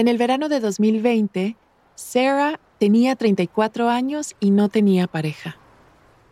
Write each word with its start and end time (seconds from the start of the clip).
En 0.00 0.08
el 0.08 0.16
verano 0.16 0.48
de 0.48 0.60
2020, 0.60 1.58
Sarah 1.94 2.58
tenía 2.78 3.16
34 3.16 3.90
años 3.90 4.34
y 4.40 4.50
no 4.50 4.70
tenía 4.70 5.06
pareja. 5.06 5.58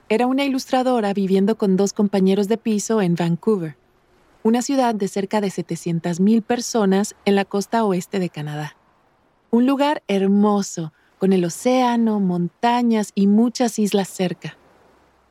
Era 0.09 0.27
una 0.27 0.47
ilustradora 0.47 1.13
viviendo 1.13 1.59
con 1.59 1.77
dos 1.77 1.93
compañeros 1.93 2.49
de 2.49 2.57
piso 2.57 3.03
en 3.03 3.15
Vancouver, 3.15 3.77
una 4.43 4.63
ciudad 4.63 4.95
de 4.95 5.07
cerca 5.07 5.43
de 5.43 5.49
700.000 5.49 6.43
personas 6.43 7.15
en 7.27 7.35
la 7.35 7.45
costa 7.45 7.85
oeste 7.85 8.19
de 8.19 8.31
Canadá. 8.31 8.75
Un 9.51 9.67
lugar 9.67 10.03
hermoso, 10.09 10.95
con 11.19 11.35
el 11.35 11.45
océano, 11.45 12.21
montañas 12.21 13.13
y 13.15 13.27
muchas 13.27 13.79
islas 13.79 14.09
cerca. 14.09 14.57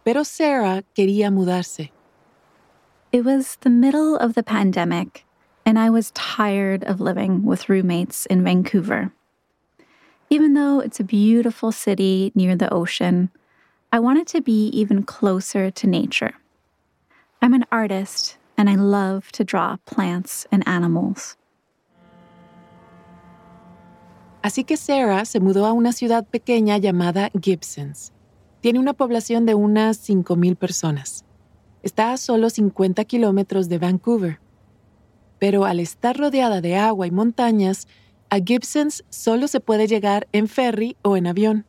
Pero 0.03 0.23
Sarah 0.23 0.83
quería 0.93 1.31
mudarse. 1.31 1.91
It 3.11 3.25
was 3.25 3.57
the 3.61 3.71
middle 3.71 4.15
of 4.23 4.35
the 4.35 4.43
pandemic, 4.43 5.25
and 5.67 5.77
I 5.77 5.89
was 5.89 6.11
tired 6.11 6.85
of 6.85 7.01
living 7.01 7.43
with 7.43 7.67
roommates 7.67 8.25
in 8.27 8.41
Vancouver. 8.41 9.11
Even 10.29 10.53
though 10.53 10.79
it's 10.79 11.01
a 11.01 11.03
beautiful 11.03 11.73
city 11.73 12.31
near 12.33 12.55
the 12.55 12.73
ocean, 12.73 13.29
I 13.91 13.99
wanted 13.99 14.27
to 14.27 14.39
be 14.39 14.67
even 14.69 15.03
closer 15.03 15.69
to 15.69 15.85
nature. 15.85 16.35
I'm 17.41 17.53
an 17.53 17.65
artist, 17.69 18.37
and 18.57 18.69
I 18.69 18.75
love 18.75 19.29
to 19.33 19.43
draw 19.43 19.75
plants 19.85 20.47
and 20.53 20.63
animals. 20.65 21.35
Así 24.41 24.65
que 24.65 24.77
Sarah 24.77 25.25
se 25.25 25.41
mudó 25.41 25.65
a 25.65 25.73
una 25.73 25.91
ciudad 25.91 26.25
pequeña 26.31 26.77
llamada 26.77 27.29
Gibsons. 27.41 28.13
Tiene 28.61 28.79
una 28.79 28.93
población 28.93 29.45
de 29.45 29.53
unas 29.53 29.99
5.000 30.07 30.55
personas. 30.55 31.25
Está 31.83 32.13
a 32.13 32.17
solo 32.17 32.49
50 32.49 33.03
kilómetros 33.03 33.67
de 33.67 33.79
Vancouver. 33.79 34.39
Pero 35.39 35.65
al 35.65 35.79
estar 35.79 36.17
rodeada 36.17 36.61
de 36.61 36.75
agua 36.75 37.07
y 37.07 37.11
montañas, 37.11 37.87
a 38.29 38.39
Gibsons 38.39 39.03
solo 39.09 39.47
se 39.47 39.59
puede 39.59 39.87
llegar 39.87 40.27
en 40.31 40.47
ferry 40.47 40.97
o 41.01 41.15
en 41.15 41.27
avión. 41.27 41.65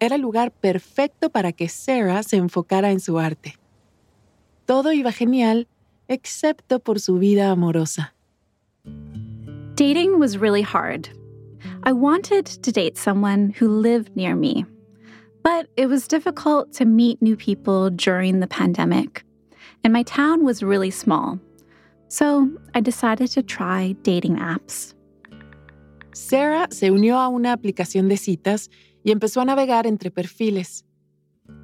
Era 0.00 0.16
el 0.16 0.22
lugar 0.22 0.50
perfecto 0.50 1.30
para 1.30 1.52
que 1.52 1.68
Sarah 1.68 2.22
se 2.22 2.36
enfocara 2.36 2.90
en 2.90 3.00
su 3.00 3.18
arte. 3.18 3.54
Todo 4.66 4.92
iba 4.92 5.12
genial, 5.12 5.68
excepto 6.08 6.80
por 6.80 7.00
su 7.00 7.18
vida 7.18 7.50
amorosa. 7.50 8.14
Dating 9.76 10.18
was 10.18 10.36
really 10.38 10.62
hard. 10.62 11.08
I 11.82 11.92
wanted 11.92 12.46
to 12.46 12.72
date 12.72 12.96
someone 12.96 13.50
who 13.58 13.68
lived 13.68 14.14
near 14.16 14.34
me, 14.34 14.64
but 15.42 15.66
it 15.76 15.86
was 15.86 16.06
difficult 16.06 16.72
to 16.74 16.84
meet 16.84 17.20
new 17.20 17.36
people 17.36 17.90
during 17.90 18.40
the 18.40 18.46
pandemic, 18.46 19.24
and 19.82 19.92
my 19.92 20.02
town 20.02 20.44
was 20.44 20.62
really 20.62 20.90
small. 20.90 21.38
So 22.16 22.48
I 22.74 22.80
decided 22.80 23.28
to 23.32 23.42
try 23.42 23.96
dating 24.04 24.38
apps. 24.38 24.94
Sarah 26.12 26.68
se 26.70 26.92
unió 26.92 27.18
a 27.18 27.26
una 27.26 27.52
aplicación 27.52 28.08
de 28.08 28.16
citas 28.18 28.70
y 29.02 29.10
empezó 29.10 29.40
a 29.40 29.44
navegar 29.44 29.88
entre 29.88 30.12
perfiles. 30.12 30.84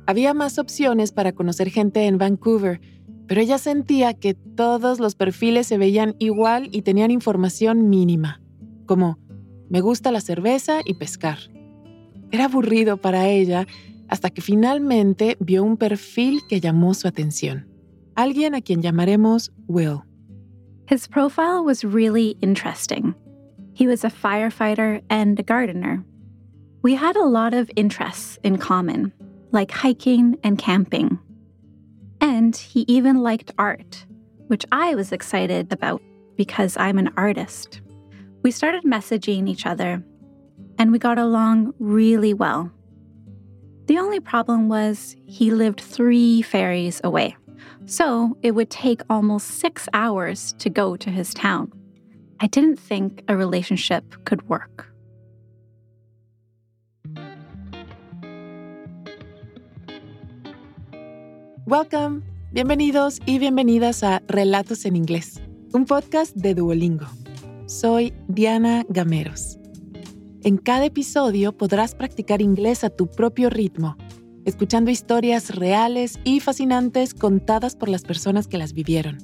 Había 0.08 0.34
más 0.34 0.58
opciones 0.58 1.12
para 1.12 1.30
conocer 1.30 1.70
gente 1.70 2.04
en 2.08 2.18
Vancouver, 2.18 2.80
pero 3.28 3.40
ella 3.40 3.58
sentía 3.58 4.12
que 4.12 4.34
todos 4.34 4.98
los 4.98 5.14
perfiles 5.14 5.68
se 5.68 5.78
veían 5.78 6.16
igual 6.18 6.68
y 6.72 6.82
tenían 6.82 7.12
información 7.12 7.88
mínima, 7.88 8.42
como 8.86 9.20
me 9.68 9.80
gusta 9.80 10.10
la 10.10 10.20
cerveza 10.20 10.80
y 10.84 10.94
pescar. 10.94 11.38
Era 12.32 12.46
aburrido 12.46 12.96
para 12.96 13.28
ella 13.28 13.68
hasta 14.08 14.30
que 14.30 14.42
finalmente 14.42 15.36
vio 15.38 15.62
un 15.62 15.76
perfil 15.76 16.40
que 16.48 16.58
llamó 16.58 16.92
su 16.94 17.06
atención. 17.06 17.68
Alguien 18.16 18.56
a 18.56 18.62
quien 18.62 18.82
llamaremos 18.82 19.52
Will. 19.68 20.09
His 20.90 21.06
profile 21.06 21.62
was 21.62 21.84
really 21.84 22.30
interesting. 22.42 23.14
He 23.74 23.86
was 23.86 24.02
a 24.02 24.10
firefighter 24.10 25.00
and 25.08 25.38
a 25.38 25.42
gardener. 25.44 26.04
We 26.82 26.96
had 26.96 27.14
a 27.14 27.24
lot 27.26 27.54
of 27.54 27.70
interests 27.76 28.40
in 28.42 28.58
common, 28.58 29.12
like 29.52 29.70
hiking 29.70 30.36
and 30.42 30.58
camping. 30.58 31.20
And 32.20 32.56
he 32.56 32.84
even 32.88 33.22
liked 33.22 33.52
art, 33.56 34.04
which 34.48 34.66
I 34.72 34.96
was 34.96 35.12
excited 35.12 35.72
about 35.72 36.02
because 36.34 36.76
I'm 36.76 36.98
an 36.98 37.12
artist. 37.16 37.82
We 38.42 38.50
started 38.50 38.82
messaging 38.82 39.48
each 39.48 39.66
other, 39.66 40.02
and 40.76 40.90
we 40.90 40.98
got 40.98 41.20
along 41.20 41.72
really 41.78 42.34
well. 42.34 42.68
The 43.86 43.98
only 43.98 44.18
problem 44.18 44.68
was 44.68 45.14
he 45.24 45.52
lived 45.52 45.80
three 45.80 46.42
ferries 46.42 47.00
away, 47.04 47.36
so 47.86 48.36
it 48.42 48.54
would 48.54 48.70
take 48.70 49.02
almost 49.08 49.46
six 49.60 49.88
hours 49.92 50.54
to 50.58 50.70
go 50.70 50.96
to 50.96 51.10
his 51.10 51.34
town. 51.34 51.72
I 52.40 52.46
didn't 52.46 52.78
think 52.78 53.22
a 53.28 53.36
relationship 53.36 54.04
could 54.24 54.48
work. 54.48 54.86
Welcome, 61.66 62.22
bienvenidos 62.52 63.20
y 63.26 63.38
bienvenidas 63.38 64.02
a 64.02 64.22
Relatos 64.26 64.84
en 64.86 64.96
Inglés, 64.96 65.40
un 65.72 65.84
podcast 65.84 66.34
de 66.34 66.54
Duolingo. 66.54 67.06
Soy 67.66 68.12
Diana 68.26 68.84
Gameros. 68.88 69.56
En 70.42 70.56
cada 70.56 70.86
episodio 70.86 71.52
podrás 71.52 71.94
practicar 71.94 72.40
inglés 72.40 72.82
a 72.82 72.90
tu 72.90 73.06
propio 73.06 73.50
ritmo, 73.50 73.96
escuchando 74.44 74.90
historias 74.90 75.54
reales 75.54 76.18
y 76.24 76.40
fascinantes 76.40 77.14
contadas 77.14 77.76
por 77.76 77.88
las 77.88 78.02
personas 78.02 78.46
que 78.48 78.58
las 78.58 78.72
vivieron. 78.72 79.18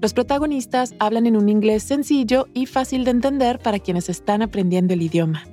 Los 0.00 0.14
protagonistas 0.14 0.94
hablan 0.98 1.26
en 1.26 1.36
un 1.36 1.48
inglés 1.48 1.82
sencillo 1.82 2.46
y 2.54 2.66
fácil 2.66 3.04
de 3.04 3.10
entender 3.10 3.58
para 3.58 3.78
quienes 3.78 4.08
están 4.08 4.42
aprendiendo 4.42 4.94
el 4.94 5.02
idioma. 5.02 5.44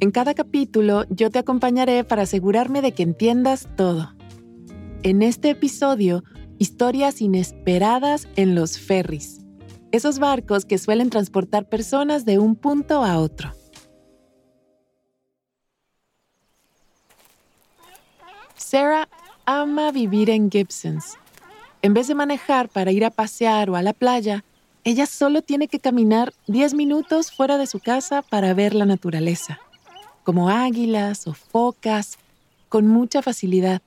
En 0.00 0.10
cada 0.10 0.34
capítulo 0.34 1.04
yo 1.10 1.30
te 1.30 1.38
acompañaré 1.38 2.04
para 2.04 2.22
asegurarme 2.22 2.82
de 2.82 2.92
que 2.92 3.02
entiendas 3.02 3.68
todo. 3.76 4.14
En 5.02 5.22
este 5.22 5.50
episodio, 5.50 6.22
historias 6.58 7.20
inesperadas 7.20 8.28
en 8.36 8.54
los 8.54 8.78
ferries 8.78 9.42
esos 9.92 10.18
barcos 10.18 10.64
que 10.64 10.78
suelen 10.78 11.10
transportar 11.10 11.68
personas 11.68 12.24
de 12.24 12.38
un 12.38 12.56
punto 12.56 13.04
a 13.04 13.18
otro. 13.18 13.52
Sarah 18.62 19.08
ama 19.44 19.90
vivir 19.90 20.30
en 20.30 20.50
Gibsons. 20.50 21.18
En 21.82 21.94
vez 21.94 22.06
de 22.06 22.14
manejar 22.14 22.68
para 22.68 22.92
ir 22.92 23.04
a 23.04 23.10
pasear 23.10 23.68
o 23.68 23.76
a 23.76 23.82
la 23.82 23.92
playa, 23.92 24.44
ella 24.84 25.06
solo 25.06 25.42
tiene 25.42 25.68
que 25.68 25.80
caminar 25.80 26.32
10 26.46 26.74
minutos 26.74 27.30
fuera 27.30 27.58
de 27.58 27.66
su 27.66 27.80
casa 27.80 28.22
para 28.22 28.54
ver 28.54 28.74
la 28.74 28.86
naturaleza, 28.86 29.60
como 30.24 30.48
águilas 30.48 31.26
o 31.26 31.34
focas, 31.34 32.18
con 32.68 32.86
mucha 32.86 33.20
facilidad. 33.20 33.82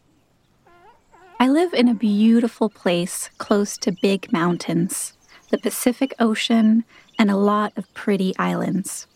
I 1.39 1.49
live 1.49 1.73
in 1.73 1.89
a 1.89 1.93
beautiful 1.93 2.69
place 2.69 3.29
close 3.37 3.77
to 3.79 3.91
big 4.01 4.31
mountains. 4.31 5.15
the 5.55 5.57
Pacific 5.57 6.13
Ocean, 6.19 6.83
and 7.17 7.29
a 7.29 7.37
lot 7.37 7.71
of 7.77 7.93
pretty 7.93 8.33
islands. 8.37 9.07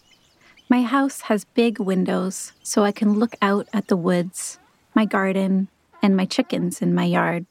My 0.69 0.83
house 0.83 1.21
has 1.21 1.43
big 1.43 1.79
windows 1.79 2.53
so 2.63 2.83
I 2.83 2.91
can 2.91 3.19
look 3.19 3.35
out 3.41 3.67
at 3.73 3.87
the 3.87 3.97
woods, 3.97 4.59
my 4.99 5.05
garden, 5.05 5.69
and 6.01 6.15
my 6.15 6.25
chickens 6.25 6.81
in 6.81 6.93
my 6.93 7.05
yard. 7.05 7.45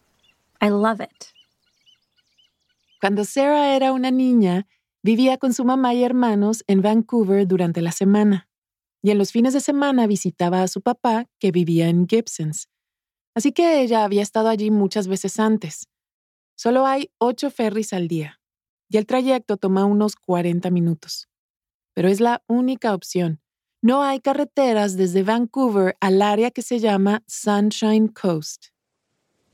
I 0.60 0.69
love 0.69 1.00
it. 1.00 1.32
Cuando 3.00 3.25
Sarah 3.25 3.75
era 3.75 3.92
una 3.92 4.10
niña, 4.10 4.66
vivía 5.03 5.38
con 5.38 5.54
su 5.54 5.64
mamá 5.64 5.94
y 5.94 6.04
hermanos 6.04 6.62
en 6.66 6.82
Vancouver 6.82 7.47
durante 7.47 7.81
la 7.81 7.92
semana, 7.92 8.48
y 9.03 9.10
en 9.12 9.19
los 9.19 9.32
fines 9.32 9.54
de 9.54 9.60
semana 9.60 10.06
visitaba 10.06 10.62
a 10.62 10.69
su 10.69 10.82
papá, 10.82 11.26
que 11.38 11.50
vivía 11.50 11.88
en 11.88 12.06
Gibsons. 12.06 12.69
Así 13.34 13.53
que 13.53 13.81
ella 13.81 14.04
había 14.04 14.22
estado 14.22 14.48
allí 14.48 14.70
muchas 14.70 15.06
veces 15.08 15.38
antes. 15.38 15.88
Solo 16.54 16.87
hay 16.87 17.10
ocho 17.19 17.50
ferries 17.50 17.92
al 17.92 18.08
día 18.08 18.41
y 18.91 18.97
el 18.97 19.06
trayecto 19.06 19.56
toma 19.56 19.84
unos 19.84 20.17
40 20.17 20.70
minutos. 20.70 21.28
Pero 21.94 22.08
es 22.08 22.20
la 22.20 22.43
única 22.49 22.94
opción. 22.94 23.40
No 23.80 24.02
hay 24.02 24.19
carreteras 24.19 24.96
desde 24.96 25.22
Vancouver 25.22 25.94
al 26.02 26.20
área 26.20 26.50
que 26.50 26.62
se 26.62 26.80
llama 26.80 27.22
Sunshine 27.28 28.08
Coast. 28.08 28.72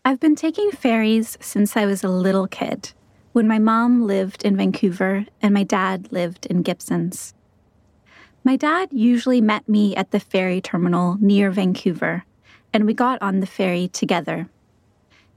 I've 0.02 0.18
been 0.18 0.34
taking 0.34 0.70
ferries 0.70 1.36
since 1.42 1.76
I 1.76 1.84
was 1.84 2.02
a 2.02 2.08
little 2.08 2.46
kid, 2.46 2.94
when 3.34 3.46
my 3.46 3.58
mom 3.58 4.06
lived 4.06 4.42
in 4.42 4.56
Vancouver 4.56 5.26
and 5.42 5.52
my 5.52 5.62
dad 5.62 6.10
lived 6.10 6.46
in 6.46 6.62
Gibsons. 6.62 7.34
My 8.42 8.56
dad 8.56 8.88
usually 8.92 9.42
met 9.42 9.68
me 9.68 9.94
at 9.94 10.10
the 10.10 10.20
ferry 10.20 10.62
terminal 10.62 11.18
near 11.20 11.50
Vancouver, 11.50 12.24
and 12.72 12.86
we 12.86 12.94
got 12.94 13.20
on 13.20 13.40
the 13.40 13.46
ferry 13.46 13.88
together. 13.88 14.48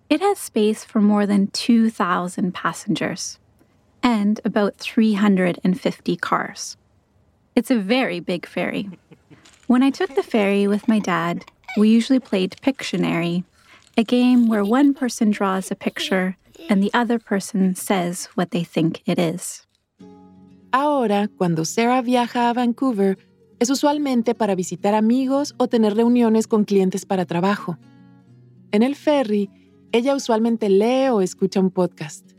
It 0.10 0.22
has 0.22 0.40
space 0.40 0.86
for 0.86 1.02
more 1.02 1.26
than 1.26 1.48
2,000 1.48 2.54
passengers 2.54 3.38
and 4.02 4.40
about 4.46 4.78
350 4.78 6.16
cars. 6.16 6.78
It's 7.58 7.72
a 7.72 7.76
very 7.76 8.20
big 8.20 8.46
ferry. 8.46 8.88
When 9.66 9.82
I 9.82 9.90
took 9.90 10.14
the 10.14 10.22
ferry 10.22 10.68
with 10.68 10.88
my 10.88 11.00
dad, 11.00 11.44
we 11.76 11.90
usually 11.90 12.20
played 12.20 12.56
Pictionary, 12.62 13.46
a 13.98 14.04
game 14.04 14.48
where 14.48 14.64
one 14.64 14.94
person 14.94 15.32
draws 15.32 15.72
a 15.72 15.76
picture 15.76 16.38
and 16.70 16.84
the 16.84 16.92
other 16.94 17.18
person 17.18 17.74
says 17.74 18.30
what 18.36 18.52
they 18.52 18.64
think 18.64 19.02
it 19.08 19.18
is. 19.18 19.66
Ahora, 20.72 21.30
cuando 21.36 21.64
Sarah 21.64 22.04
viaja 22.04 22.52
a 22.52 22.54
Vancouver, 22.54 23.18
es 23.60 23.72
usualmente 23.72 24.36
para 24.36 24.54
visitar 24.54 24.94
amigos 24.94 25.56
o 25.58 25.68
tener 25.68 25.96
reuniones 25.96 26.46
con 26.46 26.64
clientes 26.64 27.08
para 27.08 27.26
trabajo. 27.26 27.80
En 28.72 28.84
el 28.84 28.94
ferry, 28.96 29.50
ella 29.92 30.14
usualmente 30.14 30.70
lee 30.70 31.10
o 31.10 31.22
escucha 31.22 31.60
un 31.60 31.72
podcast 31.72 32.34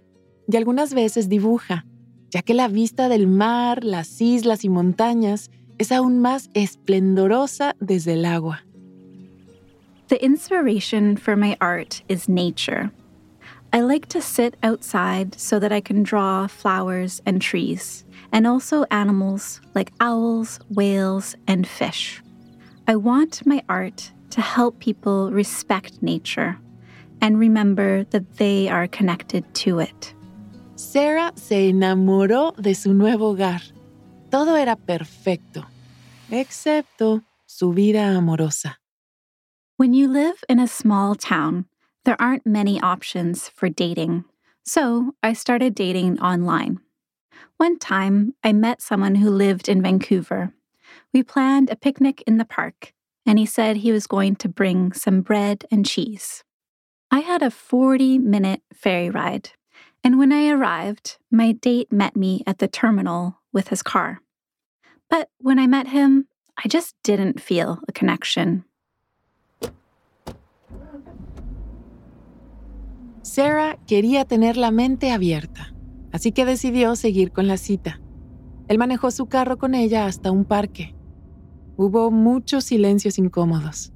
y 0.46 0.56
algunas 0.56 0.94
veces 0.94 1.28
dibuja, 1.28 1.86
ya 2.30 2.42
que 2.42 2.54
la 2.54 2.69
vista 2.69 3.08
del 3.08 3.26
mar, 3.26 3.84
las 3.84 4.20
islas 4.20 4.64
y 4.64 4.69
montañas 4.69 5.50
es 5.78 5.92
aún 5.92 6.20
más 6.20 6.50
esplendorosa 6.54 7.75
desde 7.80 8.14
el 8.14 8.25
agua. 8.25 8.60
The 10.08 10.25
inspiration 10.25 11.16
for 11.16 11.36
my 11.36 11.56
art 11.60 12.02
is 12.08 12.28
nature. 12.28 12.90
I 13.72 13.80
like 13.80 14.06
to 14.08 14.22
sit 14.22 14.56
outside 14.62 15.38
so 15.38 15.58
that 15.58 15.72
I 15.72 15.82
can 15.82 16.02
draw 16.02 16.46
flowers 16.46 17.20
and 17.26 17.42
trees, 17.42 18.04
and 18.32 18.46
also 18.46 18.84
animals 18.90 19.60
like 19.75 19.92
owls, 20.00 20.58
whales, 20.70 21.36
and 21.46 21.66
fish. 21.66 22.22
I 22.86 22.96
want 22.96 23.44
my 23.44 23.62
art 23.69 24.10
to 24.30 24.40
help 24.40 24.78
people 24.78 25.30
respect 25.30 26.02
nature 26.02 26.58
and 27.20 27.38
remember 27.38 28.04
that 28.04 28.38
they 28.38 28.69
are 28.69 28.86
connected 28.86 29.44
to 29.56 29.80
it. 29.80 30.14
Sarah 30.78 31.32
se 31.34 31.70
enamoró 31.70 32.54
de 32.56 32.72
su 32.72 32.94
nuevo 32.94 33.30
hogar. 33.30 33.62
Todo 34.30 34.54
era 34.54 34.76
perfecto, 34.76 35.66
excepto 36.30 37.25
su 37.46 37.72
vida 37.72 38.16
amorosa. 38.16 38.78
When 39.76 39.92
you 39.92 40.06
live 40.06 40.44
in 40.48 40.60
a 40.60 40.69
small 40.69 41.16
town, 41.16 41.64
there 42.04 42.14
aren't 42.20 42.46
many 42.46 42.80
options 42.80 43.48
for 43.48 43.69
dating. 43.69 44.25
So 44.64 45.14
I 45.20 45.32
started 45.32 45.75
dating 45.75 46.20
online. 46.20 46.78
One 47.56 47.76
time, 47.76 48.34
I 48.44 48.52
met 48.52 48.80
someone 48.80 49.16
who 49.16 49.30
lived 49.30 49.69
in 49.69 49.82
Vancouver. 49.82 50.52
We 51.12 51.25
planned 51.25 51.70
a 51.70 51.76
picnic 51.76 52.22
in 52.25 52.38
the 52.38 52.44
park, 52.44 52.92
and 53.26 53.36
he 53.36 53.46
said 53.46 53.78
he 53.78 53.90
was 53.90 54.06
going 54.06 54.36
to 54.36 54.48
bring 54.48 54.92
some 54.92 55.22
bread 55.22 55.64
and 55.72 55.84
cheese. 55.84 56.44
I 57.10 57.20
had 57.20 57.42
a 57.42 57.50
40 57.50 58.19
minute 58.19 58.62
ferry 58.72 59.10
ride, 59.10 59.50
and 60.04 60.18
when 60.18 60.32
I 60.32 60.48
arrived, 60.50 61.18
my 61.30 61.52
date 61.52 61.92
met 61.92 62.16
me 62.16 62.42
at 62.46 62.58
the 62.58 62.68
terminal 62.68 63.40
with 63.52 63.68
his 63.68 63.82
car. 63.82 64.20
But 65.10 65.28
when 65.38 65.58
I 65.58 65.66
met 65.66 65.88
him, 65.88 66.26
I 66.56 66.68
just 66.68 66.94
didn't 67.02 67.40
feel 67.40 67.80
a 67.88 67.92
connection. 67.92 68.64
Sarah 73.22 73.78
quería 73.86 74.24
tener 74.24 74.56
la 74.56 74.70
mente 74.70 75.12
abierta, 75.12 75.74
así 76.12 76.32
que 76.32 76.44
decidió 76.44 76.96
seguir 76.96 77.30
con 77.32 77.46
la 77.46 77.56
cita. 77.56 78.00
Él 78.68 78.78
manejó 78.78 79.10
su 79.10 79.26
carro 79.26 79.58
con 79.58 79.74
ella 79.74 80.06
hasta 80.06 80.30
un 80.30 80.44
parque. 80.44 80.94
Hubo 81.76 82.10
muchos 82.10 82.64
silencios 82.64 83.18
incómodos. 83.18 83.92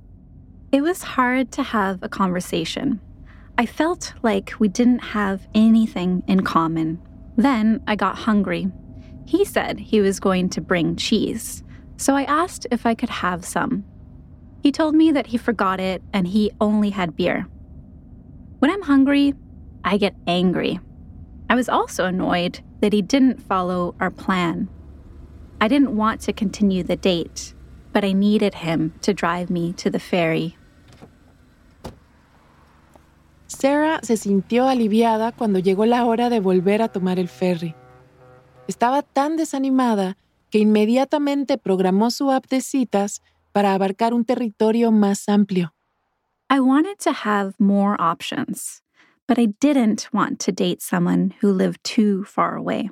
It 0.70 0.82
was 0.82 1.02
hard 1.02 1.50
to 1.52 1.62
have 1.62 1.98
a 2.02 2.08
conversation. 2.08 3.00
I 3.58 3.66
felt 3.66 4.14
like 4.22 4.54
we 4.58 4.68
didn't 4.68 5.00
have 5.00 5.46
anything 5.54 6.22
in 6.26 6.42
common. 6.42 7.00
Then 7.36 7.82
I 7.86 7.96
got 7.96 8.18
hungry. 8.18 8.68
He 9.26 9.44
said 9.44 9.78
he 9.78 10.00
was 10.00 10.20
going 10.20 10.48
to 10.50 10.60
bring 10.60 10.96
cheese, 10.96 11.62
so 11.96 12.14
I 12.14 12.24
asked 12.24 12.66
if 12.70 12.86
I 12.86 12.94
could 12.94 13.10
have 13.10 13.44
some. 13.44 13.84
He 14.62 14.72
told 14.72 14.94
me 14.94 15.12
that 15.12 15.28
he 15.28 15.36
forgot 15.36 15.80
it 15.80 16.02
and 16.12 16.26
he 16.26 16.52
only 16.60 16.90
had 16.90 17.16
beer. 17.16 17.46
When 18.58 18.70
I'm 18.70 18.82
hungry, 18.82 19.34
I 19.84 19.96
get 19.96 20.14
angry. 20.26 20.80
I 21.50 21.54
was 21.54 21.68
also 21.68 22.04
annoyed 22.06 22.60
that 22.80 22.92
he 22.92 23.02
didn't 23.02 23.42
follow 23.42 23.94
our 24.00 24.10
plan. 24.10 24.68
I 25.60 25.68
didn't 25.68 25.96
want 25.96 26.20
to 26.22 26.32
continue 26.32 26.82
the 26.82 26.96
date, 26.96 27.54
but 27.92 28.04
I 28.04 28.12
needed 28.12 28.54
him 28.54 28.94
to 29.02 29.12
drive 29.12 29.50
me 29.50 29.72
to 29.74 29.90
the 29.90 30.00
ferry. 30.00 30.56
Sarah 33.52 34.00
se 34.02 34.16
sintió 34.16 34.66
aliviada 34.66 35.32
cuando 35.32 35.58
llegó 35.58 35.86
la 35.86 36.04
hora 36.04 36.30
de 36.30 36.40
volver 36.40 36.82
a 36.82 36.88
tomar 36.88 37.18
el 37.18 37.28
ferry. 37.28 37.74
Estaba 38.66 39.02
tan 39.02 39.36
desanimada 39.36 40.16
que 40.50 40.58
inmediatamente 40.58 41.58
programó 41.58 42.10
su 42.10 42.30
app 42.30 42.46
de 42.48 42.60
citas 42.60 43.22
para 43.52 43.74
abarcar 43.74 44.14
un 44.14 44.24
territorio 44.24 44.90
más 44.90 45.28
amplio. 45.28 45.72
I 46.50 46.60
wanted 46.60 46.98
to 47.00 47.12
have 47.12 47.54
more 47.58 47.96
options, 47.98 48.82
but 49.26 49.38
I 49.38 49.46
didn't 49.60 50.08
want 50.12 50.38
to 50.40 50.52
date 50.52 50.82
someone 50.82 51.34
who 51.40 51.52
lived 51.52 51.82
too 51.82 52.24
far 52.24 52.56
away. 52.56 52.90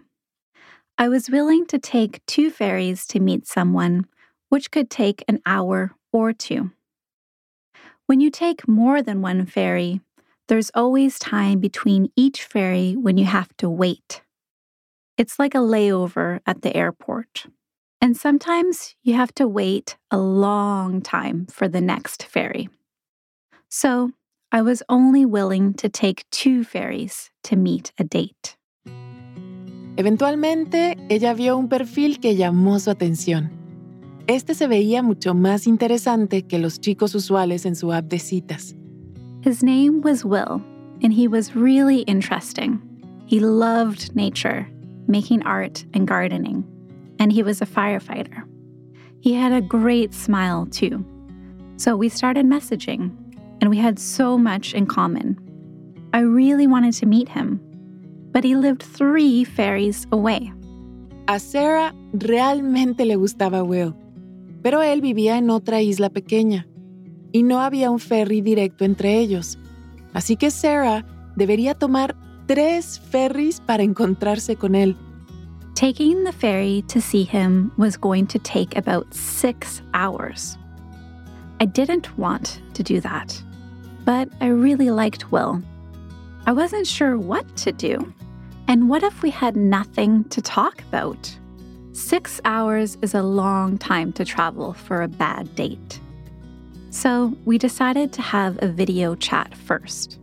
I 0.96 1.08
was 1.08 1.30
willing 1.30 1.66
to 1.66 1.78
take 1.78 2.24
two 2.26 2.50
ferries 2.50 3.06
to 3.06 3.20
meet 3.20 3.46
someone, 3.46 4.06
which 4.48 4.70
could 4.70 4.90
take 4.90 5.24
an 5.28 5.40
hour 5.46 5.92
or 6.12 6.32
two. 6.32 6.70
When 8.06 8.20
you 8.20 8.30
take 8.30 8.66
more 8.66 9.02
than 9.02 9.22
one 9.22 9.46
ferry, 9.46 10.00
there's 10.50 10.72
always 10.74 11.16
time 11.20 11.60
between 11.60 12.10
each 12.16 12.42
ferry 12.42 12.96
when 12.96 13.16
you 13.16 13.24
have 13.24 13.56
to 13.56 13.70
wait. 13.70 14.20
It's 15.16 15.38
like 15.38 15.54
a 15.54 15.58
layover 15.58 16.40
at 16.44 16.62
the 16.62 16.76
airport. 16.76 17.46
And 18.00 18.16
sometimes 18.16 18.96
you 19.04 19.14
have 19.14 19.32
to 19.36 19.46
wait 19.46 19.96
a 20.10 20.18
long 20.18 21.02
time 21.02 21.46
for 21.46 21.68
the 21.68 21.80
next 21.80 22.24
ferry. 22.24 22.68
So 23.68 24.10
I 24.50 24.62
was 24.62 24.82
only 24.88 25.24
willing 25.24 25.72
to 25.74 25.88
take 25.88 26.28
two 26.32 26.64
ferries 26.64 27.30
to 27.44 27.54
meet 27.54 27.92
a 27.96 28.02
date. 28.02 28.56
Eventualmente, 29.96 30.96
ella 31.08 31.32
vio 31.32 31.58
un 31.58 31.68
perfil 31.68 32.18
que 32.18 32.34
llamó 32.34 32.80
su 32.80 32.90
atención. 32.90 33.52
Este 34.26 34.54
se 34.54 34.66
veía 34.66 35.04
mucho 35.04 35.32
más 35.32 35.68
interesante 35.68 36.42
que 36.42 36.58
los 36.58 36.80
chicos 36.80 37.14
usuales 37.14 37.66
en 37.66 37.76
su 37.76 37.92
app 37.92 38.06
de 38.06 38.18
citas. 38.18 38.74
His 39.42 39.62
name 39.62 40.02
was 40.02 40.22
Will, 40.22 40.62
and 41.02 41.14
he 41.14 41.26
was 41.26 41.56
really 41.56 42.00
interesting. 42.02 42.78
He 43.24 43.40
loved 43.40 44.14
nature, 44.14 44.68
making 45.06 45.42
art 45.44 45.82
and 45.94 46.06
gardening, 46.06 46.62
and 47.18 47.32
he 47.32 47.42
was 47.42 47.62
a 47.62 47.66
firefighter. 47.66 48.42
He 49.20 49.32
had 49.32 49.52
a 49.52 49.62
great 49.62 50.12
smile, 50.12 50.66
too. 50.66 51.02
So 51.76 51.96
we 51.96 52.10
started 52.10 52.44
messaging, 52.44 53.16
and 53.62 53.70
we 53.70 53.78
had 53.78 53.98
so 53.98 54.36
much 54.36 54.74
in 54.74 54.84
common. 54.84 55.38
I 56.12 56.20
really 56.20 56.66
wanted 56.66 56.92
to 56.94 57.06
meet 57.06 57.30
him, 57.30 57.60
but 58.32 58.44
he 58.44 58.56
lived 58.56 58.82
three 58.82 59.44
ferries 59.44 60.06
away. 60.12 60.52
A 61.28 61.38
Sarah 61.40 61.94
realmente 62.12 63.06
le 63.06 63.16
gustaba 63.16 63.66
Will, 63.66 63.94
pero 64.62 64.80
él 64.80 65.00
vivía 65.00 65.38
en 65.38 65.48
otra 65.48 65.80
isla 65.80 66.10
pequeña 66.10 66.66
y 67.32 67.42
no 67.42 67.60
había 67.60 67.90
un 67.90 67.98
ferry 67.98 68.40
directo 68.40 68.84
entre 68.84 69.18
ellos. 69.18 69.58
Así 70.12 70.36
que 70.36 70.50
Sarah 70.50 71.04
debería 71.36 71.74
tomar 71.74 72.16
tres 72.46 72.98
ferries 72.98 73.60
para 73.60 73.82
encontrarse 73.82 74.56
con 74.56 74.74
él. 74.74 74.96
Taking 75.74 76.24
the 76.24 76.32
ferry 76.32 76.82
to 76.88 77.00
see 77.00 77.24
him 77.24 77.72
was 77.78 77.96
going 77.96 78.26
to 78.26 78.38
take 78.38 78.76
about 78.76 79.06
six 79.14 79.82
hours. 79.94 80.58
I 81.60 81.66
didn't 81.66 82.18
want 82.18 82.60
to 82.74 82.82
do 82.82 83.00
that, 83.00 83.40
but 84.04 84.28
I 84.40 84.48
really 84.48 84.90
liked 84.90 85.30
Will. 85.30 85.62
I 86.46 86.52
wasn't 86.52 86.86
sure 86.86 87.16
what 87.16 87.46
to 87.58 87.72
do. 87.72 88.12
And 88.66 88.88
what 88.88 89.02
if 89.02 89.22
we 89.22 89.30
had 89.30 89.56
nothing 89.56 90.24
to 90.30 90.40
talk 90.40 90.82
about? 90.88 91.36
Six 91.92 92.40
hours 92.44 92.96
is 93.02 93.14
a 93.14 93.22
long 93.22 93.78
time 93.78 94.12
to 94.12 94.24
travel 94.24 94.72
for 94.72 95.02
a 95.02 95.08
bad 95.08 95.54
date. 95.54 96.00
So 96.90 97.36
we 97.44 97.56
decided 97.56 98.12
to 98.14 98.22
have 98.22 98.58
a 98.62 98.68
video 98.68 99.14
chat 99.14 99.54
first. 99.56 100.18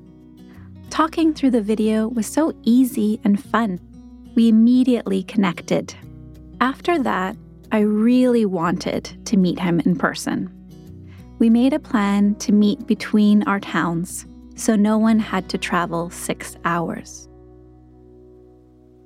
Talking 0.89 1.33
through 1.33 1.51
the 1.51 1.61
video 1.61 2.07
was 2.07 2.27
so 2.27 2.53
easy 2.63 3.19
and 3.23 3.41
fun. 3.41 3.79
We 4.35 4.49
immediately 4.49 5.23
connected. 5.23 5.95
After 6.59 7.01
that, 7.03 7.37
I 7.71 7.79
really 7.79 8.45
wanted 8.45 9.25
to 9.25 9.37
meet 9.37 9.59
him 9.59 9.79
in 9.81 9.95
person. 9.95 10.49
We 11.39 11.49
made 11.49 11.73
a 11.73 11.79
plan 11.79 12.35
to 12.35 12.51
meet 12.51 12.85
between 12.87 13.43
our 13.43 13.59
towns 13.59 14.25
so 14.55 14.75
no 14.75 14.97
one 14.97 15.19
had 15.19 15.49
to 15.49 15.57
travel 15.57 16.09
six 16.09 16.57
hours. 16.65 17.29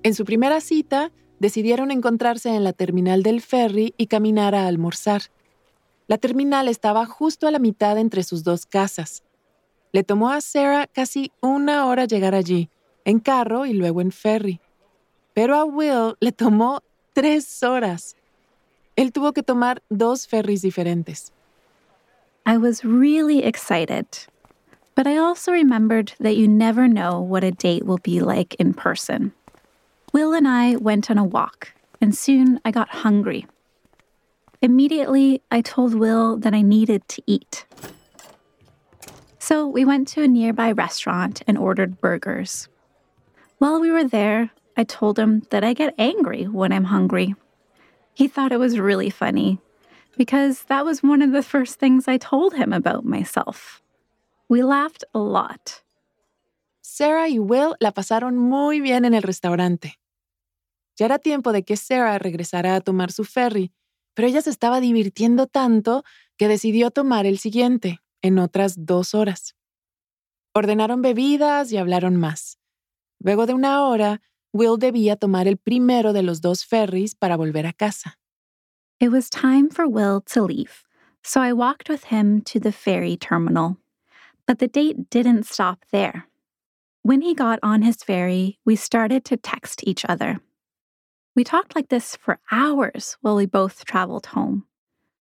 En 0.04 0.14
su 0.14 0.26
primera 0.26 0.62
cita, 0.62 1.12
decidieron 1.40 1.92
encontrarse 1.92 2.50
en 2.50 2.64
la 2.64 2.74
terminal 2.74 3.22
del 3.22 3.42
ferry 3.42 3.94
y 3.98 4.08
caminar 4.08 4.56
a 4.56 4.68
almorzar. 4.68 5.30
La 6.12 6.18
terminal 6.18 6.68
estaba 6.68 7.06
justo 7.06 7.48
a 7.48 7.52
la 7.52 7.58
mitad 7.58 7.98
entre 7.98 8.24
sus 8.24 8.44
dos 8.44 8.66
casas. 8.66 9.24
Le 9.94 10.04
tomó 10.04 10.30
a 10.30 10.42
Sarah 10.42 10.86
casi 10.88 11.32
una 11.40 11.86
hora 11.86 12.04
llegar 12.04 12.36
allí, 12.36 12.68
en 13.06 13.22
carro 13.22 13.66
y 13.66 13.72
luego 13.72 14.02
en 14.02 14.12
ferry. 14.12 14.60
Pero 15.34 15.56
a 15.56 15.64
Will 15.64 16.18
le 16.20 16.34
tomó 16.34 16.82
tres 17.14 17.64
horas. 17.64 18.18
Él 18.98 19.14
tuvo 19.14 19.32
que 19.32 19.42
tomar 19.42 19.82
dos 19.88 20.28
ferries 20.28 20.62
diferentes. 20.62 21.32
I 22.46 22.58
was 22.58 22.84
really 22.84 23.46
excited, 23.46 24.06
but 24.98 25.08
I 25.08 25.16
also 25.16 25.54
remembered 25.54 26.12
that 26.20 26.36
you 26.36 26.46
never 26.46 26.90
know 26.90 27.22
what 27.22 27.46
a 27.46 27.52
date 27.52 27.86
will 27.86 28.02
be 28.04 28.20
like 28.20 28.54
in 28.56 28.74
person. 28.74 29.32
Will 30.12 30.34
and 30.34 30.46
I 30.46 30.76
went 30.76 31.10
on 31.10 31.18
a 31.18 31.24
walk, 31.24 31.70
and 32.02 32.14
soon 32.14 32.60
I 32.66 32.72
got 32.72 32.90
hungry. 32.90 33.46
Immediately, 34.64 35.42
I 35.50 35.62
told 35.62 35.96
Will 35.96 36.38
that 36.38 36.54
I 36.54 36.62
needed 36.62 37.08
to 37.10 37.24
eat. 37.26 37.66
So 39.40 39.66
we 39.68 39.86
went 39.86 40.08
to 40.10 40.22
a 40.22 40.28
nearby 40.28 40.72
restaurant 40.72 41.42
and 41.48 41.58
ordered 41.58 42.00
burgers. 42.00 42.70
While 43.58 43.82
we 43.82 43.90
were 43.90 44.04
there, 44.04 44.52
I 44.78 44.84
told 44.84 45.18
him 45.18 45.42
that 45.50 45.64
I 45.64 45.74
get 45.74 45.96
angry 45.98 46.44
when 46.44 46.72
I'm 46.72 46.84
hungry. 46.84 47.34
He 48.14 48.28
thought 48.28 48.52
it 48.52 48.60
was 48.60 48.78
really 48.78 49.10
funny 49.10 49.58
because 50.16 50.64
that 50.66 50.86
was 50.86 51.02
one 51.02 51.24
of 51.24 51.32
the 51.32 51.42
first 51.42 51.80
things 51.80 52.08
I 52.08 52.18
told 52.18 52.54
him 52.54 52.72
about 52.72 53.04
myself. 53.04 53.82
We 54.48 54.62
laughed 54.62 55.04
a 55.16 55.20
lot. 55.20 55.82
Sarah 56.84 57.28
y 57.28 57.40
Will 57.40 57.76
la 57.82 57.92
pasaron 57.92 58.36
muy 58.36 58.80
bien 58.80 59.06
en 59.06 59.16
el 59.16 59.24
restaurante. 59.24 59.98
Ya 61.00 61.06
era 61.06 61.18
tiempo 61.18 61.52
de 61.52 61.64
que 61.64 61.78
Sarah 61.78 62.20
regresara 62.20 62.76
a 62.76 62.82
tomar 62.82 63.12
su 63.12 63.24
ferry, 63.24 63.72
pero 64.14 64.28
ella 64.28 64.42
se 64.42 64.50
estaba 64.50 64.80
divirtiendo 64.80 65.48
tanto 65.48 66.04
que 66.38 66.48
decidió 66.48 66.92
tomar 66.92 67.26
el 67.26 67.40
siguiente, 67.40 68.00
en 68.22 68.40
otras 68.40 68.86
dos 68.86 69.14
horas. 69.14 69.56
Ordenaron 70.54 71.02
bebidas 71.02 71.72
y 71.72 71.78
hablaron 71.78 72.18
más. 72.18 72.60
Luego 73.20 73.46
de 73.46 73.54
una 73.54 73.84
hora, 73.84 74.22
Will 74.54 74.78
debía 74.78 75.16
tomar 75.16 75.48
el 75.48 75.58
primero 75.58 76.12
de 76.12 76.24
los 76.24 76.42
dos 76.42 76.66
ferries 76.66 77.16
para 77.16 77.38
volver 77.38 77.66
a 77.66 77.74
casa. 77.74 78.18
It 79.00 79.10
was 79.10 79.30
time 79.30 79.70
for 79.70 79.88
Will 79.88 80.22
to 80.34 80.44
leave, 80.44 80.84
so 81.24 81.42
I 81.42 81.54
walked 81.54 81.90
with 81.90 82.12
him 82.12 82.42
to 82.42 82.60
the 82.60 82.72
ferry 82.72 83.16
terminal. 83.16 83.78
But 84.46 84.60
the 84.60 84.68
date 84.68 85.10
didn't 85.10 85.46
stop 85.46 85.86
there. 85.92 86.28
When 87.04 87.22
he 87.22 87.34
got 87.34 87.60
on 87.64 87.82
his 87.82 88.04
ferry, 88.04 88.60
we 88.66 88.76
started 88.76 89.24
to 89.26 89.38
text 89.38 89.82
each 89.88 90.06
other. 90.08 90.40
We 91.34 91.46
talked 91.46 91.76
like 91.76 91.88
this 91.88 92.18
for 92.18 92.40
hours 92.52 93.18
while 93.22 93.38
we 93.38 93.46
both 93.46 93.86
traveled 93.86 94.28
home. 94.36 94.66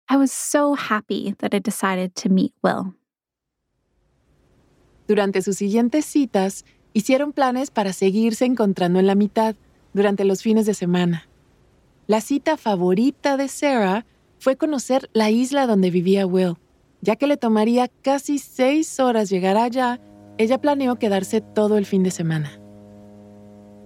I 0.08 0.16
was 0.16 0.32
so 0.32 0.76
happy 0.76 1.36
that 1.40 1.54
I 1.54 1.60
decided 1.60 2.16
to 2.16 2.30
meet 2.30 2.54
Will. 2.64 2.96
Durante 5.08 5.42
sus 5.42 5.58
siguientes 5.58 6.06
citas, 6.06 6.64
hicieron 6.94 7.34
planes 7.34 7.70
para 7.70 7.92
seguirse 7.92 8.46
encontrando 8.46 9.00
en 9.00 9.08
la 9.08 9.16
mitad 9.16 9.56
durante 9.94 10.24
los 10.24 10.42
fines 10.42 10.66
de 10.66 10.74
semana. 10.74 11.28
La 12.08 12.22
cita 12.22 12.56
favorita 12.56 13.36
de 13.36 13.50
Sarah 13.50 14.06
fue 14.40 14.56
conocer 14.56 15.10
la 15.14 15.30
isla 15.30 15.68
donde 15.68 15.92
vivía 15.92 16.26
Will. 16.26 16.56
Ya 17.02 17.18
que 17.18 17.28
le 17.28 17.38
tomaría 17.38 17.88
casi 17.88 18.40
seis 18.40 19.00
horas 19.00 19.30
llegar 19.30 19.58
allá, 19.58 20.00
ella 20.38 20.60
planeó 20.60 20.98
quedarse 20.98 21.42
todo 21.42 21.78
el 21.78 21.86
fin 21.86 22.04
de 22.04 22.12
semana. 22.12 22.60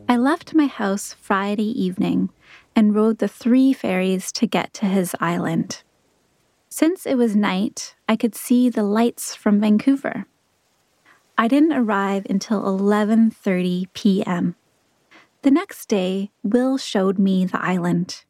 I 0.09 0.17
left 0.17 0.53
my 0.53 0.65
house 0.65 1.13
Friday 1.13 1.71
evening 1.81 2.29
and 2.75 2.93
rode 2.93 3.19
the 3.19 3.27
three 3.27 3.71
ferries 3.71 4.33
to 4.33 4.45
get 4.45 4.73
to 4.75 4.85
his 4.85 5.15
island. 5.21 5.81
Since 6.67 7.05
it 7.05 7.15
was 7.15 7.37
night, 7.37 7.95
I 8.09 8.17
could 8.17 8.35
see 8.35 8.69
the 8.69 8.83
lights 8.83 9.33
from 9.33 9.61
Vancouver. 9.61 10.25
I 11.37 11.47
didn't 11.47 11.71
arrive 11.71 12.27
until 12.29 12.63
11:30 12.63 13.87
p.m. 13.93 14.55
The 15.41 15.51
next 15.51 15.87
day, 15.87 16.31
Will 16.43 16.77
showed 16.77 17.17
me 17.17 17.45
the 17.45 17.63
island. 17.63 18.25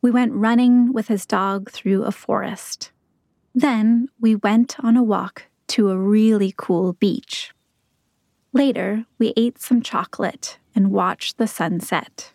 We 0.00 0.12
went 0.12 0.32
running 0.32 0.92
with 0.92 1.08
his 1.08 1.26
dog 1.26 1.70
through 1.70 2.04
a 2.04 2.12
forest. 2.12 2.92
Then 3.52 4.08
we 4.20 4.36
went 4.36 4.76
on 4.78 4.96
a 4.96 5.02
walk 5.02 5.48
to 5.74 5.90
a 5.90 5.98
really 5.98 6.54
cool 6.56 6.92
beach. 6.92 7.52
Later, 8.52 9.06
we 9.18 9.32
ate 9.36 9.60
some 9.60 9.82
chocolate 9.82 10.59
and 10.74 10.90
watch 10.90 11.34
the 11.36 11.46
sunset. 11.46 12.32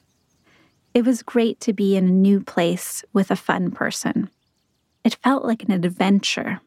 It 0.94 1.06
was 1.06 1.24
great 1.24 1.60
to 1.62 1.74
be 1.74 1.98
in 1.98 2.08
a 2.08 2.12
new 2.12 2.40
place 2.40 3.04
with 3.12 3.30
a 3.30 3.36
fun 3.36 3.72
person. 3.72 4.30
It 5.04 5.18
felt 5.22 5.44
like 5.44 5.64
an 5.64 5.72
adventure. 5.72 6.62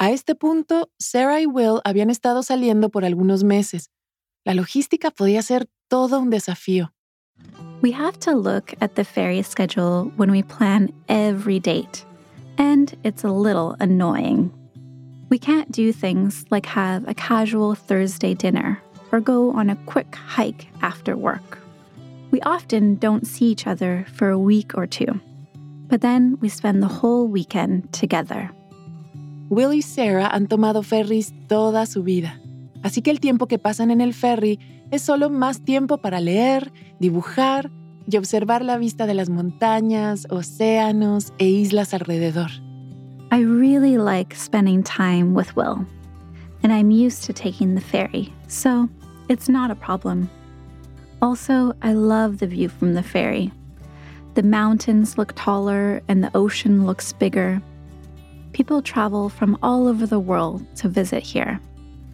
A 0.00 0.10
este 0.10 0.34
punto, 0.34 0.86
Sarah 0.98 1.40
y 1.40 1.46
Will 1.46 1.80
habían 1.86 2.10
estado 2.10 2.42
saliendo 2.42 2.90
por 2.90 3.02
algunos 3.02 3.44
meses. 3.44 3.88
La 4.44 4.54
logística 4.54 5.10
podía 5.10 5.42
ser 5.42 5.66
todo 5.88 6.18
un 6.18 6.30
desafío. 6.30 6.88
We 7.80 7.92
have 7.92 8.18
to 8.20 8.34
look 8.34 8.74
at 8.80 8.96
the 8.96 9.04
ferry 9.04 9.42
schedule 9.42 10.12
when 10.16 10.30
we 10.30 10.42
plan 10.42 10.92
every 11.08 11.60
date, 11.60 12.04
and 12.58 12.94
it's 13.04 13.24
a 13.24 13.30
little 13.30 13.76
annoying. 13.78 14.52
We 15.30 15.38
can't 15.38 15.70
do 15.70 15.92
things 15.92 16.44
like 16.50 16.66
have 16.66 17.06
a 17.08 17.14
casual 17.14 17.74
Thursday 17.74 18.34
dinner 18.34 18.83
or 19.14 19.20
go 19.20 19.52
on 19.52 19.70
a 19.70 19.76
quick 19.86 20.16
hike 20.16 20.66
after 20.82 21.16
work. 21.16 21.58
We 22.32 22.40
often 22.40 22.96
don't 22.96 23.24
see 23.24 23.46
each 23.46 23.64
other 23.64 24.04
for 24.12 24.30
a 24.30 24.38
week 24.38 24.76
or 24.76 24.88
two, 24.88 25.20
but 25.86 26.00
then 26.00 26.36
we 26.40 26.48
spend 26.48 26.82
the 26.82 26.88
whole 26.88 27.28
weekend 27.28 27.92
together. 27.92 28.50
Will 29.50 29.72
y 29.72 29.82
Sarah 29.82 30.30
han 30.32 30.48
tomado 30.48 30.82
ferries 30.82 31.32
toda 31.46 31.86
su 31.86 32.02
vida, 32.02 32.40
así 32.82 33.02
que 33.02 33.12
el 33.12 33.20
tiempo 33.20 33.46
que 33.46 33.60
pasan 33.60 33.92
en 33.92 34.00
el 34.00 34.12
ferry 34.14 34.58
es 34.90 35.02
solo 35.02 35.30
más 35.30 35.64
tiempo 35.64 35.98
para 35.98 36.18
leer, 36.18 36.72
dibujar 36.98 37.70
y 38.10 38.16
observar 38.16 38.64
la 38.64 38.78
vista 38.78 39.06
de 39.06 39.14
las 39.14 39.30
montañas, 39.30 40.26
océanos 40.28 41.32
e 41.38 41.46
islas 41.46 41.94
alrededor. 41.94 42.50
I 43.30 43.44
really 43.44 43.96
like 43.96 44.34
spending 44.34 44.82
time 44.82 45.34
with 45.34 45.54
Will, 45.54 45.86
and 46.64 46.72
I'm 46.72 46.90
used 46.90 47.24
to 47.26 47.32
taking 47.32 47.76
the 47.76 47.80
ferry, 47.80 48.32
so 48.48 48.88
it's 49.28 49.48
not 49.48 49.70
a 49.70 49.74
problem. 49.74 50.30
Also, 51.22 51.74
I 51.82 51.92
love 51.92 52.38
the 52.38 52.46
view 52.46 52.68
from 52.68 52.94
the 52.94 53.02
ferry. 53.02 53.50
The 54.34 54.42
mountains 54.42 55.16
look 55.16 55.32
taller 55.34 56.02
and 56.08 56.22
the 56.22 56.36
ocean 56.36 56.86
looks 56.86 57.12
bigger. 57.12 57.62
People 58.52 58.82
travel 58.82 59.28
from 59.28 59.58
all 59.62 59.88
over 59.88 60.06
the 60.06 60.20
world 60.20 60.64
to 60.76 60.88
visit 60.88 61.22
here, 61.22 61.60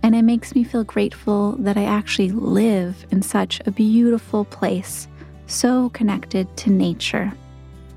and 0.03 0.15
it 0.15 0.23
makes 0.23 0.55
me 0.55 0.65
feel 0.65 0.85
grateful 0.85 1.53
that 1.59 1.77
I 1.77 1.85
actually 1.85 2.31
live 2.31 3.05
in 3.11 3.23
such 3.23 3.61
a 3.67 3.71
beautiful 3.71 4.45
place, 4.45 5.09
so 5.47 5.89
connected 5.91 6.57
to 6.59 6.71
nature. 6.71 7.33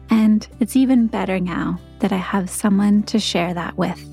And 0.10 0.48
it's 0.60 0.76
even 0.76 1.08
better 1.08 1.40
now 1.40 1.80
that 2.00 2.12
I 2.12 2.18
have 2.18 2.50
someone 2.50 3.04
to 3.04 3.20
share 3.20 3.54
that 3.54 3.78
with. 3.78 4.13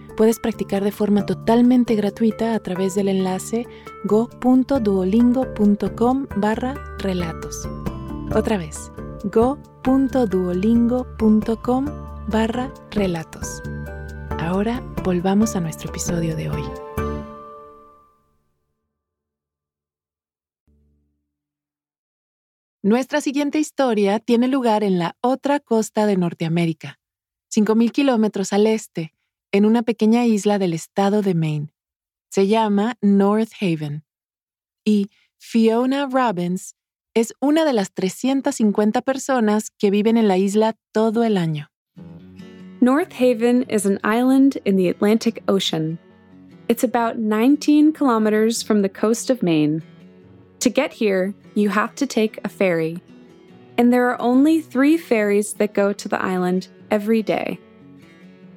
puedes 0.21 0.37
practicar 0.37 0.83
de 0.83 0.91
forma 0.91 1.25
totalmente 1.25 1.95
gratuita 1.95 2.53
a 2.53 2.59
través 2.59 2.93
del 2.93 3.07
enlace 3.07 3.65
go.duolingo.com 4.03 6.27
barra 6.35 6.75
relatos. 6.99 7.67
Otra 8.35 8.59
vez, 8.59 8.91
go.duolingo.com 9.23 11.85
barra 12.27 12.71
relatos. 12.91 13.63
Ahora 14.37 14.83
volvamos 15.03 15.55
a 15.55 15.59
nuestro 15.59 15.89
episodio 15.89 16.35
de 16.35 16.51
hoy. 16.51 16.61
Nuestra 22.83 23.21
siguiente 23.21 23.57
historia 23.57 24.19
tiene 24.19 24.47
lugar 24.47 24.83
en 24.83 24.99
la 24.99 25.17
otra 25.21 25.59
costa 25.59 26.05
de 26.05 26.15
Norteamérica, 26.15 26.99
5.000 27.51 27.91
kilómetros 27.91 28.53
al 28.53 28.67
este, 28.67 29.15
en 29.51 29.65
una 29.65 29.83
pequeña 29.83 30.25
isla 30.25 30.59
del 30.59 30.73
estado 30.73 31.21
de 31.21 31.33
Maine. 31.33 31.73
Se 32.29 32.47
llama 32.47 32.95
North 33.01 33.51
Haven. 33.59 34.03
Y 34.85 35.09
Fiona 35.37 36.07
Robbins 36.07 36.75
es 37.13 37.33
una 37.41 37.65
de 37.65 37.73
las 37.73 37.91
350 37.93 39.01
personas 39.01 39.69
que 39.77 39.91
viven 39.91 40.17
en 40.17 40.27
la 40.27 40.37
isla 40.37 40.75
todo 40.93 41.23
el 41.23 41.37
año. 41.37 41.67
North 42.79 43.13
Haven 43.13 43.63
is 43.69 43.85
an 43.85 43.99
island 44.03 44.57
in 44.65 44.75
the 44.77 44.89
Atlantic 44.89 45.43
Ocean. 45.47 45.99
It's 46.67 46.83
about 46.83 47.17
19 47.17 47.91
kilometers 47.93 48.63
from 48.63 48.81
the 48.81 48.89
coast 48.89 49.29
of 49.29 49.43
Maine. 49.43 49.83
To 50.61 50.69
get 50.69 50.93
here, 50.93 51.33
you 51.53 51.69
have 51.69 51.93
to 51.95 52.07
take 52.07 52.39
a 52.45 52.49
ferry. 52.49 53.01
And 53.77 53.91
there 53.91 54.09
are 54.09 54.21
only 54.21 54.61
three 54.61 54.97
ferries 54.97 55.53
that 55.55 55.73
go 55.73 55.91
to 55.91 56.07
the 56.07 56.21
island 56.21 56.69
every 56.89 57.21
day. 57.21 57.59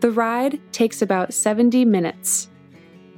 The 0.04 0.10
ride 0.10 0.60
takes 0.70 1.00
about 1.00 1.32
70 1.32 1.86
minutes, 1.86 2.50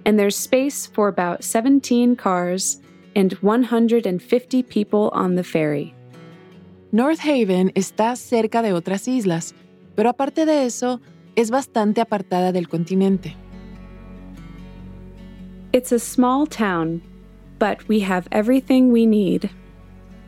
and 0.04 0.16
there's 0.16 0.36
space 0.36 0.86
for 0.86 1.08
about 1.08 1.42
17 1.42 2.14
cars 2.14 2.80
and 3.16 3.32
150 3.32 4.62
people 4.62 5.10
on 5.12 5.34
the 5.34 5.42
ferry. 5.42 5.96
North 6.92 7.18
Haven 7.18 7.70
está 7.70 8.14
cerca 8.16 8.62
de 8.62 8.70
otras 8.70 9.08
islas, 9.08 9.52
pero 9.96 10.10
aparte 10.10 10.46
de 10.46 10.64
eso, 10.64 11.00
es 11.34 11.50
bastante 11.50 12.00
apartada 12.00 12.52
del 12.52 12.68
continente. 12.68 13.34
It's 15.72 15.90
a 15.90 15.98
small 15.98 16.46
town, 16.46 17.02
but 17.58 17.88
we 17.88 17.98
have 17.98 18.28
everything 18.30 18.92
we 18.92 19.06
need. 19.06 19.50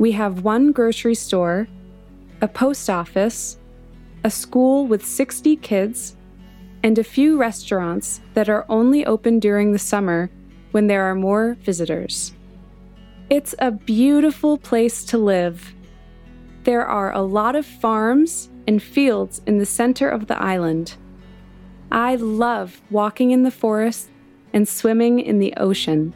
We 0.00 0.10
have 0.10 0.42
one 0.42 0.72
grocery 0.72 1.14
store, 1.14 1.68
a 2.40 2.48
post 2.48 2.90
office, 2.90 3.58
a 4.24 4.30
school 4.30 4.88
with 4.88 5.06
60 5.06 5.54
kids, 5.58 6.16
and 6.82 6.98
a 6.98 7.04
few 7.04 7.36
restaurants 7.36 8.20
that 8.34 8.48
are 8.48 8.64
only 8.68 9.04
open 9.04 9.38
during 9.38 9.72
the 9.72 9.78
summer 9.78 10.30
when 10.72 10.86
there 10.86 11.04
are 11.04 11.14
more 11.14 11.56
visitors. 11.60 12.32
It's 13.30 13.54
a 13.58 13.70
beautiful 13.70 14.58
place 14.58 15.04
to 15.06 15.18
live. 15.18 15.74
There 16.64 16.86
are 16.86 17.12
a 17.12 17.22
lot 17.22 17.56
of 17.56 17.66
farms 17.66 18.48
and 18.66 18.82
fields 18.82 19.40
in 19.46 19.58
the 19.58 19.66
center 19.66 20.08
of 20.08 20.26
the 20.26 20.40
island. 20.40 20.96
I 21.90 22.16
love 22.16 22.80
walking 22.90 23.30
in 23.30 23.42
the 23.42 23.50
forest 23.50 24.10
and 24.52 24.68
swimming 24.68 25.20
in 25.20 25.38
the 25.38 25.54
ocean. 25.56 26.12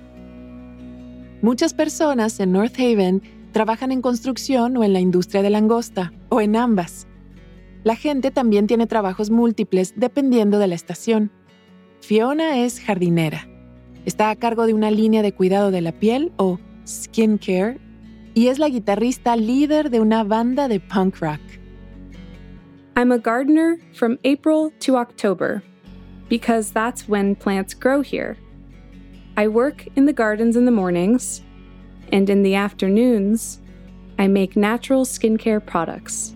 Muchas 1.43 1.73
personas 1.73 2.39
en 2.41 2.53
North 2.53 2.77
Haven 2.77 3.23
trabajan 3.53 3.93
en 3.93 4.03
construcción 4.03 4.77
o 4.77 4.85
en 4.85 4.93
la 4.93 5.01
industria 5.01 5.43
de 5.43 5.51
langosta, 5.51 6.13
o 6.31 6.41
en 6.41 6.57
ambas. 6.57 7.07
La 7.85 7.97
gente 7.97 8.31
también 8.31 8.67
tiene 8.67 8.87
trabajos 8.87 9.31
múltiples 9.31 9.95
dependiendo 9.97 10.59
de 10.59 10.69
la 10.69 10.75
estación. 10.75 11.31
Fiona 12.01 12.59
es 12.59 12.81
jardinera. 12.81 13.49
Está 14.05 14.31
a 14.31 14.37
cargo 14.37 14.67
de 14.67 14.75
una 14.75 14.91
línea 14.91 15.23
de 15.23 15.33
cuidado 15.33 15.71
de 15.71 15.81
la 15.81 15.93
piel 15.93 16.33
o 16.37 16.59
skincare 16.87 17.81
y 18.35 18.49
es 18.49 18.59
la 18.59 18.69
guitarrista 18.69 19.37
líder 19.37 19.91
de 19.91 20.01
una 20.01 20.25
banda 20.25 20.69
de 20.69 20.81
punk 20.81 21.21
rock. 21.21 21.41
I'm 22.97 23.11
a 23.11 23.19
gardener 23.19 23.79
from 23.95 24.19
April 24.25 24.71
to 24.81 24.97
October 24.97 25.63
because 26.29 26.73
that's 26.73 27.09
when 27.09 27.35
plants 27.35 27.75
grow 27.75 28.01
here. 28.01 28.37
I 29.37 29.49
work 29.49 29.87
in 29.97 30.05
the 30.05 30.13
gardens 30.13 30.57
in 30.57 30.67
the 30.67 30.71
mornings, 30.71 31.43
and 32.13 32.29
in 32.29 32.43
the 32.43 32.55
afternoons, 32.55 33.61
I 34.19 34.29
make 34.29 34.57
natural 34.57 35.05
skincare 35.05 35.65
products. 35.65 36.35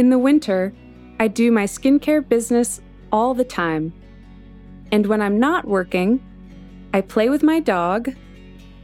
In 0.00 0.08
the 0.08 0.18
winter, 0.18 0.72
I 1.18 1.28
do 1.28 1.52
my 1.52 1.66
skincare 1.66 2.26
business 2.26 2.80
all 3.12 3.34
the 3.34 3.44
time. 3.44 3.92
And 4.90 5.04
when 5.04 5.20
I'm 5.20 5.38
not 5.38 5.66
working, 5.66 6.20
I 6.94 7.02
play 7.02 7.28
with 7.28 7.42
my 7.42 7.60
dog, 7.60 8.08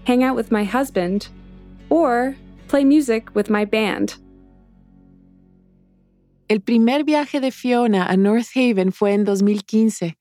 hang 0.04 0.22
out 0.22 0.36
with 0.36 0.52
my 0.52 0.62
husband, 0.62 1.28
or 1.88 2.36
play 2.68 2.84
music 2.84 3.34
with 3.34 3.48
my 3.48 3.64
band. 3.64 4.16
El 6.50 6.58
primer 6.58 7.02
viaje 7.02 7.40
de 7.40 7.50
Fiona 7.50 8.04
a 8.10 8.16
North 8.18 8.50
Haven 8.54 8.92
fue 8.92 9.14
en 9.14 9.24
2015. 9.24 10.18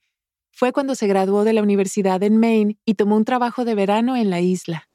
Fue 0.54 0.72
cuando 0.72 0.96
se 0.96 1.08
graduó 1.08 1.44
de 1.44 1.52
la 1.52 1.62
universidad 1.62 2.24
en 2.24 2.38
Maine 2.40 2.78
y 2.86 2.94
tomó 2.94 3.18
un 3.18 3.26
trabajo 3.26 3.66
de 3.66 3.76
verano 3.76 4.16
en 4.16 4.30
la 4.30 4.40
isla. 4.40 4.88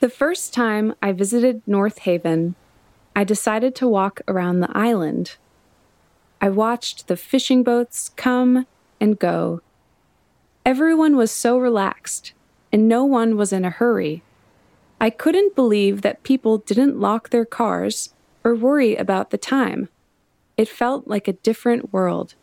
The 0.00 0.08
first 0.08 0.52
time 0.52 0.92
I 1.00 1.12
visited 1.12 1.62
North 1.68 2.00
Haven, 2.00 2.56
I 3.14 3.24
decided 3.24 3.74
to 3.76 3.88
walk 3.88 4.20
around 4.28 4.60
the 4.60 4.76
island. 4.76 5.36
I 6.40 6.48
watched 6.48 7.06
the 7.06 7.16
fishing 7.16 7.62
boats 7.62 8.10
come 8.16 8.66
and 9.00 9.18
go. 9.18 9.60
Everyone 10.64 11.16
was 11.16 11.30
so 11.30 11.58
relaxed, 11.58 12.32
and 12.72 12.88
no 12.88 13.04
one 13.04 13.36
was 13.36 13.52
in 13.52 13.64
a 13.64 13.70
hurry. 13.70 14.22
I 15.00 15.10
couldn't 15.10 15.54
believe 15.54 16.02
that 16.02 16.22
people 16.22 16.58
didn't 16.58 17.00
lock 17.00 17.30
their 17.30 17.44
cars 17.44 18.14
or 18.44 18.54
worry 18.54 18.96
about 18.96 19.30
the 19.30 19.38
time. 19.38 19.88
It 20.56 20.68
felt 20.68 21.08
like 21.08 21.28
a 21.28 21.32
different 21.32 21.92
world. 21.92 22.34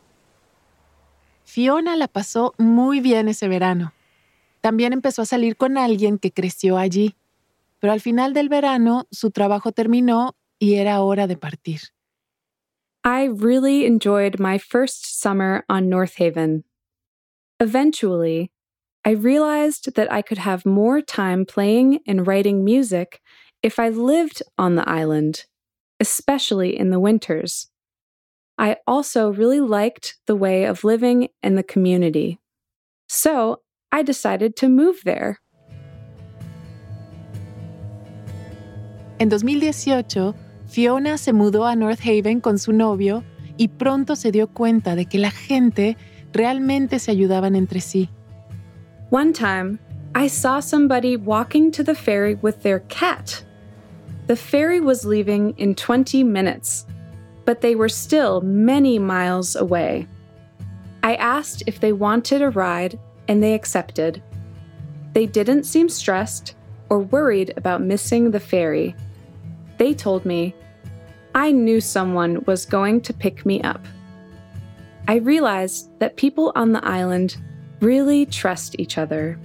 Fiona 1.44 1.96
la 1.96 2.08
pasó 2.08 2.54
muy 2.60 3.00
bien 3.00 3.28
ese 3.28 3.48
verano. 3.48 3.94
También 4.62 4.92
empezó 4.92 5.22
a 5.22 5.26
salir 5.26 5.56
con 5.56 5.78
alguien 5.78 6.20
que 6.20 6.32
creció 6.32 6.78
allí, 6.78 7.16
pero 7.80 7.94
al 7.94 8.02
final 8.02 8.34
del 8.34 8.50
verano 8.50 9.08
su 9.12 9.32
trabajo 9.32 9.72
terminó 9.72 10.36
y 10.60 10.76
era 10.76 11.02
hora 11.02 11.28
de 11.28 11.36
partir. 11.36 11.90
I 13.04 13.26
really 13.26 13.86
enjoyed 13.86 14.40
my 14.40 14.58
first 14.58 15.20
summer 15.20 15.64
on 15.70 15.90
North 15.90 16.16
Haven. 16.16 16.64
Eventually, 17.60 18.52
I 19.06 19.12
realized 19.12 19.96
that 19.96 20.12
I 20.12 20.22
could 20.22 20.40
have 20.40 20.66
more 20.66 21.02
time 21.02 21.46
playing 21.46 22.00
and 22.06 22.28
writing 22.28 22.66
music 22.66 23.22
if 23.64 23.80
I 23.80 23.90
lived 23.90 24.44
on 24.58 24.76
the 24.76 24.88
island 24.88 25.46
especially 26.00 26.78
in 26.78 26.90
the 26.90 27.00
winters. 27.00 27.68
I 28.58 28.78
also 28.88 29.30
really 29.30 29.60
liked 29.60 30.18
the 30.26 30.36
way 30.36 30.66
of 30.66 30.84
living 30.84 31.30
in 31.44 31.56
the 31.56 31.64
community. 31.64 32.40
So 33.08 33.62
I 33.92 34.04
decided 34.04 34.56
to 34.58 34.70
move 34.70 35.02
there. 35.06 35.40
En 39.20 39.30
2018, 39.30 40.34
Fiona 40.68 41.18
se 41.18 41.34
mudó 41.34 41.66
a 41.66 41.76
North 41.76 42.02
Haven 42.02 42.42
con 42.42 42.60
su 42.60 42.74
novio 42.74 43.24
y 43.58 43.70
pronto 43.70 44.16
se 44.16 44.32
dio 44.32 44.48
cuenta 44.48 44.96
de 44.96 45.06
que 45.06 45.18
la 45.18 45.32
gente 45.32 45.98
realmente 46.34 47.00
se 47.00 47.12
ayudaban 47.12 47.56
entre 47.56 47.80
sí. 47.80 48.10
One 49.10 49.34
time, 49.34 49.80
I 50.14 50.28
saw 50.28 50.60
somebody 50.60 51.16
walking 51.16 51.72
to 51.72 51.84
the 51.84 51.96
ferry 51.96 52.36
with 52.36 52.62
their 52.62 52.80
cat. 52.90 53.44
The 54.28 54.36
ferry 54.36 54.82
was 54.82 55.06
leaving 55.06 55.54
in 55.58 55.74
20 55.76 56.24
minutes, 56.24 56.86
but 57.46 57.62
they 57.62 57.76
were 57.76 57.90
still 57.90 58.42
many 58.42 59.00
miles 59.00 59.56
away. 59.56 60.08
I 61.02 61.16
asked 61.16 61.64
if 61.66 61.80
they 61.80 61.94
wanted 61.94 62.42
a 62.42 62.50
ride, 62.50 63.00
and 63.30 63.42
they 63.42 63.54
accepted. 63.54 64.22
They 65.14 65.26
didn't 65.26 65.64
seem 65.64 65.88
stressed 65.88 66.56
or 66.90 67.00
worried 67.00 67.54
about 67.56 67.82
missing 67.82 68.32
the 68.32 68.40
ferry. 68.40 68.96
They 69.78 69.94
told 69.94 70.26
me, 70.26 70.54
I 71.36 71.52
knew 71.52 71.80
someone 71.82 72.44
was 72.46 72.66
going 72.66 73.02
to 73.02 73.14
pick 73.14 73.46
me 73.46 73.62
up. 73.62 73.86
I 75.08 75.20
realized 75.20 75.90
that 76.00 76.16
people 76.18 76.52
on 76.56 76.74
the 76.74 76.84
island 76.84 77.38
really 77.80 78.26
trust 78.26 78.76
each 78.80 78.98
other. 78.98 79.38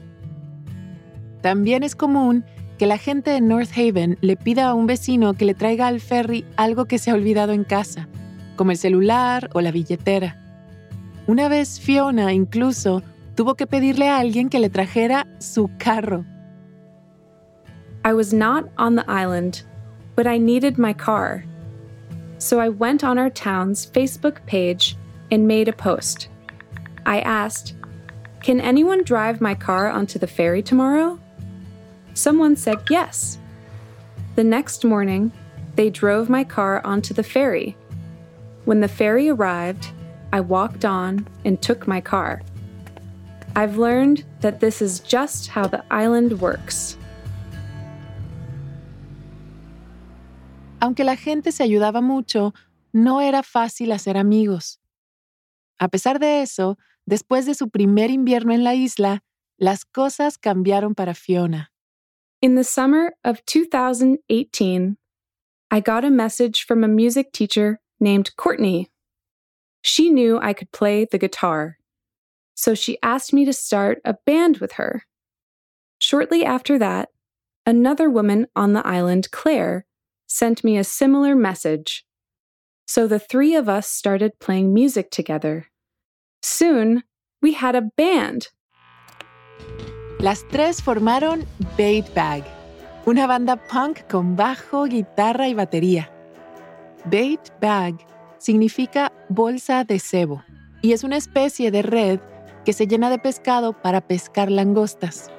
También 1.43 1.83
es 1.83 1.95
común 1.95 2.45
que 2.79 2.87
la 2.87 2.99
gente 2.99 3.31
de 3.31 3.41
North 3.41 3.71
Haven 3.77 4.17
le 4.23 4.37
pida 4.37 4.69
a 4.69 4.75
un 4.75 4.87
vecino 4.87 5.35
que 5.35 5.45
le 5.45 5.55
traiga 5.55 5.87
al 5.87 6.01
ferry 6.01 6.45
algo 6.57 6.87
que 6.87 6.99
se 6.99 7.11
ha 7.11 7.15
olvidado 7.15 7.53
en 7.53 7.65
casa, 7.65 8.09
como 8.57 8.71
el 8.71 8.77
celular 8.77 9.51
o 9.53 9.61
la 9.61 9.71
billetera. 9.71 10.39
Una 11.27 11.49
vez 11.49 11.79
Fiona 11.79 12.33
incluso 12.33 13.03
tuvo 13.35 13.55
que 13.55 13.67
pedirle 13.67 14.09
a 14.09 14.19
alguien 14.19 14.49
que 14.49 14.59
le 14.59 14.71
trajera 14.71 15.27
su 15.39 15.71
carro. 15.79 16.25
I 18.05 18.15
was 18.15 18.33
not 18.33 18.65
on 18.79 18.97
the 18.97 19.05
island, 19.07 19.65
but 20.15 20.27
I 20.27 20.39
needed 20.39 20.79
my 20.79 20.93
car. 20.93 21.45
So 22.39 22.61
I 22.61 22.69
went 22.69 23.05
on 23.05 23.19
our 23.19 23.31
town's 23.31 23.87
Facebook 23.87 24.45
page 24.47 24.97
and 25.31 25.47
made 25.47 25.69
a 25.69 25.73
post. 25.73 26.29
I 27.07 27.21
asked, 27.21 27.75
Can 28.43 28.61
anyone 28.61 29.05
drive 29.05 29.41
my 29.41 29.55
car 29.55 29.89
onto 29.89 30.19
the 30.19 30.27
ferry 30.27 30.63
tomorrow? 30.63 31.19
Someone 32.15 32.57
said 32.57 32.79
yes. 32.91 33.39
The 34.35 34.45
next 34.45 34.85
morning, 34.85 35.33
they 35.77 35.89
drove 35.91 36.29
my 36.29 36.45
car 36.45 36.85
onto 36.85 37.15
the 37.15 37.23
ferry. 37.23 37.77
When 38.65 38.81
the 38.81 38.89
ferry 38.89 39.29
arrived, 39.29 39.89
I 40.33 40.41
walked 40.41 40.85
on 40.85 41.27
and 41.45 41.61
took 41.61 41.87
my 41.87 42.01
car. 42.01 42.43
I've 43.55 43.77
learned 43.77 44.25
that 44.41 44.61
this 44.61 44.81
is 44.81 45.01
just 45.01 45.49
how 45.49 45.67
the 45.67 45.85
island 45.91 46.41
works. 46.41 46.97
Aunque 50.83 51.05
la 51.05 51.15
gente 51.15 51.53
se 51.53 51.63
ayudaba 51.63 52.01
mucho, 52.01 52.55
no 52.93 53.21
era 53.21 53.45
fácil 53.45 53.93
hacer 53.93 54.17
amigos. 54.17 54.81
A 55.79 55.87
pesar 55.87 56.19
de 56.19 56.43
eso, 56.43 56.77
después 57.07 57.47
de 57.47 57.55
su 57.55 57.71
primer 57.71 58.11
invierno 58.11 58.53
en 58.53 58.65
la 58.65 58.75
isla, 58.75 59.23
las 59.59 59.85
cosas 59.85 60.39
cambiaron 60.39 60.97
para 60.97 61.15
Fiona. 61.15 61.71
In 62.41 62.57
the 62.57 62.65
summer 62.65 63.15
of 63.23 63.45
2018, 63.47 64.99
I 65.71 65.81
got 65.81 66.05
a 66.05 66.11
message 66.11 66.65
from 66.65 66.83
a 66.83 66.89
music 66.89 67.31
teacher 67.31 67.81
named 68.01 68.35
Courtney. 68.37 68.91
She 69.83 70.11
knew 70.11 70.41
I 70.43 70.53
could 70.53 70.73
play 70.73 71.05
the 71.05 71.19
guitar, 71.19 71.79
so 72.57 72.75
she 72.75 72.99
asked 73.05 73.33
me 73.33 73.45
to 73.45 73.53
start 73.53 74.01
a 74.05 74.17
band 74.27 74.59
with 74.59 74.73
her. 74.73 75.05
Shortly 76.01 76.45
after 76.45 76.77
that, 76.81 77.11
another 77.65 78.11
woman 78.11 78.49
on 78.57 78.73
the 78.73 78.85
island, 78.85 79.31
Claire, 79.31 79.87
sent 80.33 80.65
me 80.65 80.79
a 80.79 80.85
similar 80.85 81.37
message. 81.37 82.07
So 82.87 83.07
the 83.07 83.19
three 83.19 83.55
of 83.55 83.69
us 83.69 83.87
started 83.87 84.39
playing 84.39 84.73
music 84.73 85.11
together. 85.11 85.67
Soon, 86.43 87.05
we 87.43 87.53
had 87.53 87.77
a 87.77 87.83
band. 87.97 88.49
Las 90.19 90.45
tres 90.51 90.81
formaron 90.81 91.45
Bait 91.77 92.07
Bag, 92.15 92.45
una 93.07 93.27
banda 93.27 93.57
punk 93.57 94.09
con 94.09 94.35
bajo, 94.35 94.87
guitarra 94.87 95.49
y 95.49 95.55
batería. 95.55 96.09
Bait 97.05 97.41
Bag 97.61 97.95
significa 98.39 99.13
bolsa 99.29 99.85
de 99.85 99.99
cebo 99.99 100.43
y 100.81 100.93
es 100.93 101.05
una 101.05 101.17
especie 101.17 101.71
de 101.71 101.83
red 101.83 102.21
que 102.65 102.73
se 102.73 102.87
llena 102.87 103.11
de 103.11 103.19
pescado 103.19 103.75
para 103.75 104.01
pescar 104.01 104.51
langostas. 104.51 105.31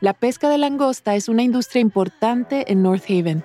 La 0.00 0.14
pesca 0.14 0.48
de 0.48 0.58
langosta 0.58 1.14
es 1.14 1.28
una 1.28 1.42
industria 1.42 1.80
importante 1.80 2.70
en 2.70 2.82
North 2.82 3.04
Haven, 3.08 3.44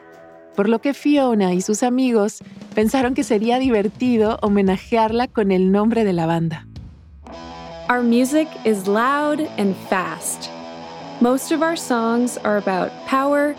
por 0.60 0.68
lo 0.68 0.80
que 0.80 0.94
Fiona 0.94 1.54
y 1.54 1.62
sus 1.62 1.84
amigos 1.84 2.44
pensaron 2.76 3.14
que 3.14 3.24
sería 3.24 3.60
divertido 3.60 4.38
homenajearla 4.42 5.30
con 5.30 5.54
el 5.54 5.72
nombre 5.72 6.04
de 6.04 6.12
la 6.12 6.26
banda. 6.26 6.66
Our 7.90 8.04
music 8.04 8.50
is 8.66 8.86
loud 8.86 9.40
and 9.58 9.74
fast. 9.90 10.50
Most 11.22 11.54
of 11.54 11.62
our 11.62 11.78
songs 11.78 12.38
are 12.44 12.58
about 12.58 12.92
power, 13.08 13.56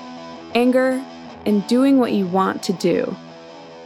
anger, 0.55 1.03
and 1.47 1.67
doing 1.69 1.99
what 1.99 2.13
you 2.13 2.27
want 2.27 2.63
to 2.65 2.75
do. 2.75 3.17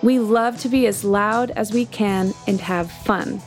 We 0.03 0.19
love 0.19 0.59
to 0.63 0.69
be 0.69 0.89
as 0.89 1.05
loud 1.05 1.53
as 1.53 1.73
we 1.73 1.87
can 1.87 2.35
and 2.49 2.61
have 2.61 2.91
fun. 2.91 3.41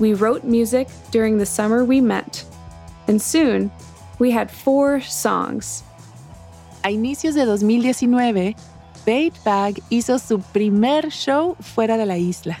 We 0.00 0.12
wrote 0.12 0.42
music 0.42 0.88
during 1.12 1.38
the 1.38 1.46
summer 1.46 1.84
we 1.84 2.00
met, 2.00 2.44
and 3.06 3.22
soon 3.22 3.70
we 4.18 4.32
had 4.32 4.50
four 4.50 5.00
songs. 5.02 5.84
A 6.86 6.92
inicios 6.92 7.34
de 7.34 7.44
2019, 7.44 8.54
Bait 9.04 9.34
Bag 9.44 9.82
hizo 9.90 10.20
su 10.20 10.38
primer 10.38 11.10
show 11.10 11.56
fuera 11.58 11.96
de 11.96 12.06
la 12.06 12.16
isla. 12.16 12.60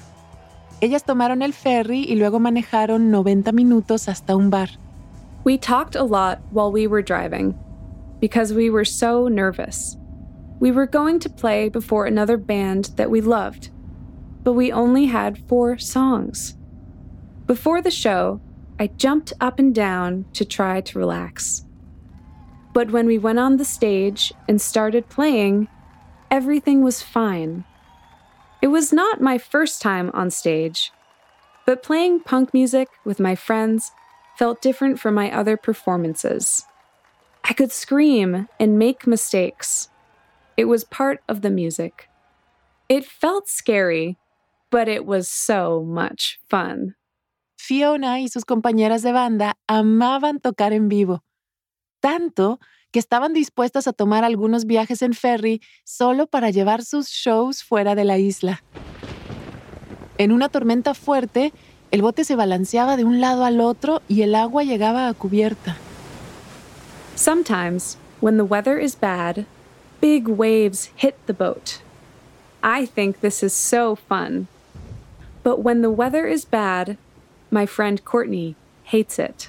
Ellas 0.80 1.04
tomaron 1.04 1.42
el 1.42 1.52
ferry 1.52 2.04
y 2.08 2.16
luego 2.16 2.40
manejaron 2.40 3.12
90 3.12 3.52
minutos 3.52 4.08
hasta 4.08 4.34
un 4.34 4.50
bar. 4.50 4.68
We 5.44 5.56
talked 5.56 5.94
a 5.94 6.02
lot 6.02 6.40
while 6.50 6.72
we 6.72 6.88
were 6.88 7.04
driving 7.04 7.54
because 8.18 8.52
we 8.52 8.68
were 8.68 8.84
so 8.84 9.28
nervous. 9.28 9.96
We 10.58 10.72
were 10.72 10.88
going 10.88 11.20
to 11.20 11.28
play 11.28 11.68
before 11.68 12.06
another 12.06 12.36
band 12.36 12.96
that 12.96 13.08
we 13.08 13.20
loved, 13.20 13.70
but 14.42 14.54
we 14.54 14.72
only 14.72 15.06
had 15.06 15.38
four 15.46 15.78
songs. 15.78 16.56
Before 17.46 17.80
the 17.80 17.92
show, 17.92 18.40
I 18.80 18.88
jumped 18.88 19.32
up 19.40 19.60
and 19.60 19.72
down 19.72 20.24
to 20.32 20.44
try 20.44 20.80
to 20.80 20.98
relax. 20.98 21.65
But 22.76 22.90
when 22.90 23.06
we 23.06 23.16
went 23.16 23.38
on 23.38 23.56
the 23.56 23.64
stage 23.64 24.34
and 24.46 24.60
started 24.60 25.08
playing, 25.08 25.68
everything 26.30 26.84
was 26.84 27.00
fine. 27.00 27.64
It 28.60 28.66
was 28.66 28.92
not 28.92 29.18
my 29.18 29.38
first 29.38 29.80
time 29.80 30.10
on 30.12 30.30
stage, 30.30 30.92
but 31.64 31.82
playing 31.82 32.20
punk 32.20 32.52
music 32.52 32.88
with 33.02 33.18
my 33.18 33.34
friends 33.34 33.92
felt 34.36 34.60
different 34.60 35.00
from 35.00 35.14
my 35.14 35.32
other 35.32 35.56
performances. 35.56 36.66
I 37.48 37.54
could 37.54 37.72
scream 37.72 38.46
and 38.60 38.78
make 38.78 39.06
mistakes. 39.06 39.88
It 40.58 40.66
was 40.66 40.84
part 40.84 41.22
of 41.30 41.40
the 41.40 41.48
music. 41.48 42.10
It 42.90 43.06
felt 43.06 43.48
scary, 43.48 44.18
but 44.70 44.86
it 44.86 45.06
was 45.06 45.30
so 45.30 45.82
much 45.82 46.38
fun. 46.50 46.94
Fiona 47.56 48.18
y 48.20 48.26
sus 48.26 48.44
compañeras 48.44 49.02
de 49.02 49.12
banda 49.12 49.54
amaban 49.66 50.42
tocar 50.42 50.74
en 50.74 50.90
vivo, 50.90 51.22
tanto 52.00 52.60
que 52.90 52.98
estaban 52.98 53.32
dispuestas 53.32 53.86
a 53.86 53.92
tomar 53.92 54.24
algunos 54.24 54.64
viajes 54.64 55.02
en 55.02 55.12
ferry 55.12 55.60
solo 55.84 56.26
para 56.26 56.50
llevar 56.50 56.84
sus 56.84 57.08
shows 57.08 57.62
fuera 57.62 57.94
de 57.94 58.04
la 58.04 58.18
isla. 58.18 58.62
En 60.18 60.32
una 60.32 60.48
tormenta 60.48 60.94
fuerte, 60.94 61.52
el 61.90 62.02
bote 62.02 62.24
se 62.24 62.36
balanceaba 62.36 62.96
de 62.96 63.04
un 63.04 63.20
lado 63.20 63.44
al 63.44 63.60
otro 63.60 64.02
y 64.08 64.22
el 64.22 64.34
agua 64.34 64.64
llegaba 64.64 65.08
a 65.08 65.14
cubierta. 65.14 65.76
Sometimes, 67.14 67.98
when 68.20 68.36
the 68.36 68.44
weather 68.44 68.78
is 68.78 68.94
bad, 68.94 69.46
big 70.00 70.28
waves 70.28 70.90
hit 70.96 71.14
the 71.26 71.32
boat. 71.32 71.80
I 72.62 72.86
think 72.86 73.20
this 73.20 73.42
is 73.42 73.52
so 73.52 73.94
fun. 73.94 74.48
But 75.42 75.60
when 75.60 75.82
the 75.82 75.90
weather 75.90 76.26
is 76.26 76.44
bad, 76.44 76.96
my 77.50 77.66
friend 77.66 78.04
Courtney 78.04 78.56
hates 78.84 79.18
it. 79.18 79.48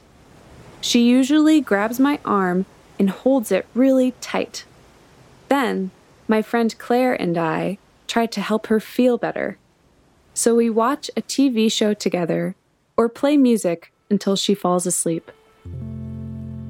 She 0.88 1.02
usually 1.02 1.60
grabs 1.60 2.00
my 2.00 2.18
arm 2.24 2.66
and 2.98 3.10
holds 3.10 3.52
it 3.52 3.68
really 3.76 4.14
tight. 4.22 4.64
Then, 5.50 5.92
my 6.30 6.42
friend 6.42 6.74
Claire 6.78 7.14
and 7.14 7.38
I 7.38 7.78
try 8.08 8.26
to 8.28 8.40
help 8.40 8.68
her 8.68 8.80
feel 8.80 9.18
better. 9.18 9.58
So 10.34 10.56
we 10.56 10.70
watch 10.70 11.12
a 11.18 11.22
TV 11.22 11.70
show 11.70 11.94
together 11.94 12.56
or 12.96 13.10
play 13.10 13.36
music 13.36 13.92
until 14.10 14.38
she 14.38 14.56
falls 14.56 14.88
asleep. 14.88 15.30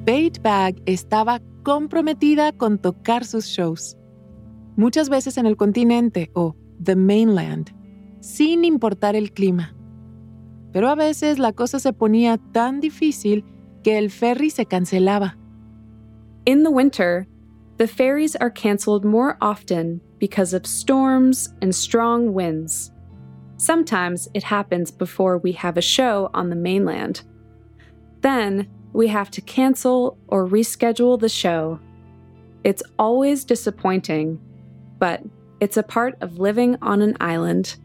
Bait 0.04 0.42
Bag 0.42 0.82
estaba 0.84 1.38
comprometida 1.62 2.50
con 2.58 2.78
tocar 2.78 3.24
sus 3.24 3.46
shows, 3.46 3.94
muchas 4.76 5.08
veces 5.08 5.38
en 5.38 5.46
el 5.46 5.54
continente 5.54 6.28
o 6.34 6.56
the 6.80 6.96
mainland, 6.96 7.70
sin 8.20 8.64
importar 8.64 9.14
el 9.14 9.30
clima. 9.30 9.72
Pero 10.72 10.88
a 10.88 10.96
veces 10.96 11.38
la 11.38 11.52
cosa 11.52 11.78
se 11.78 11.92
ponía 11.92 12.40
tan 12.52 12.80
difícil 12.80 13.44
que 13.88 13.96
el 13.96 14.10
ferry 14.10 14.50
se 14.50 14.66
cancelaba. 14.66 15.32
In 16.44 16.62
the 16.62 16.70
winter, 16.70 17.26
the 17.78 17.86
ferries 17.86 18.36
are 18.36 18.50
canceled 18.50 19.02
more 19.02 19.38
often 19.40 20.02
because 20.18 20.52
of 20.52 20.66
storms 20.66 21.54
and 21.62 21.74
strong 21.74 22.34
winds. 22.34 22.92
Sometimes 23.56 24.28
it 24.34 24.42
happens 24.42 24.90
before 24.90 25.38
we 25.38 25.52
have 25.52 25.78
a 25.78 25.80
show 25.96 26.28
on 26.34 26.50
the 26.50 26.54
mainland. 26.54 27.22
Then 28.20 28.68
we 28.92 29.08
have 29.08 29.30
to 29.30 29.40
cancel 29.40 30.18
or 30.26 30.46
reschedule 30.46 31.18
the 31.18 31.30
show. 31.30 31.80
It's 32.64 32.82
always 32.98 33.42
disappointing, 33.46 34.38
but 34.98 35.22
it's 35.60 35.78
a 35.78 35.82
part 35.82 36.18
of 36.20 36.38
living 36.38 36.76
on 36.82 37.00
an 37.00 37.16
island. 37.20 37.76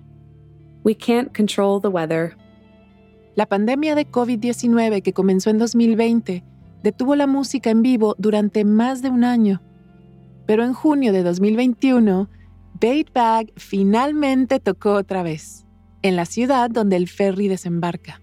We 0.84 0.96
can't 0.96 1.34
control 1.34 1.80
the 1.80 1.92
weather. 1.92 2.36
La 3.36 3.48
pandemia 3.48 3.96
de 3.96 4.06
COVID-19 4.10 5.02
que 5.02 5.14
comenzó 5.14 5.50
en 5.50 5.58
2020 5.58 6.44
detuvo 6.84 7.16
la 7.16 7.26
música 7.26 7.72
en 7.72 7.82
vivo 7.82 8.16
durante 8.20 8.64
más 8.64 9.02
de 9.02 9.10
un 9.10 9.24
año. 9.24 9.62
Pero 10.46 10.64
en 10.64 10.74
junio 10.74 11.12
de 11.14 11.24
2021, 11.24 12.30
Bait 12.80 13.12
Bag 13.12 13.52
finalmente 13.56 14.60
tocó 14.60 14.94
otra 14.94 15.24
vez, 15.24 15.66
en 16.04 16.16
la 16.16 16.26
ciudad 16.26 16.70
donde 16.70 16.98
el 16.98 17.08
ferry 17.08 17.48
desembarca. 17.48 18.22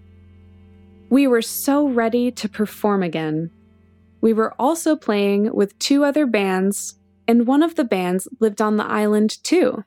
We 1.09 1.27
were 1.27 1.41
so 1.41 1.89
ready 1.89 2.31
to 2.31 2.47
perform 2.47 3.03
again. 3.03 3.51
We 4.21 4.33
were 4.33 4.53
also 4.57 4.95
playing 4.95 5.49
with 5.51 5.77
two 5.79 6.05
other 6.05 6.25
bands, 6.25 6.99
and 7.27 7.47
one 7.47 7.63
of 7.63 7.75
the 7.75 7.83
bands 7.83 8.29
lived 8.39 8.61
on 8.61 8.77
the 8.77 8.85
island 8.85 9.43
too. 9.43 9.83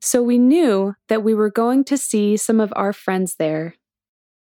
So 0.00 0.22
we 0.22 0.38
knew 0.38 0.94
that 1.08 1.22
we 1.22 1.34
were 1.34 1.50
going 1.50 1.84
to 1.84 1.98
see 1.98 2.38
some 2.38 2.60
of 2.60 2.72
our 2.74 2.94
friends 2.94 3.34
there. 3.34 3.74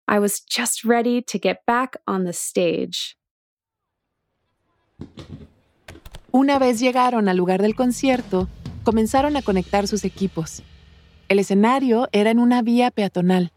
I 0.08 0.18
was 0.18 0.40
just 0.40 0.84
ready 0.84 1.20
to 1.22 1.38
get 1.38 1.66
back 1.66 1.96
on 2.06 2.24
the 2.24 2.32
stage. 2.32 3.16
Una 6.32 6.58
vez 6.58 6.80
llegaron 6.80 7.28
al 7.28 7.36
lugar 7.36 7.60
del 7.60 7.74
concierto, 7.74 8.48
comenzaron 8.84 9.36
a 9.36 9.42
conectar 9.42 9.88
sus 9.88 10.04
equipos. 10.04 10.62
El 11.28 11.38
escenario 11.38 12.08
era 12.12 12.30
en 12.30 12.38
una 12.38 12.62
vía 12.62 12.90
peatonal. 12.90 13.50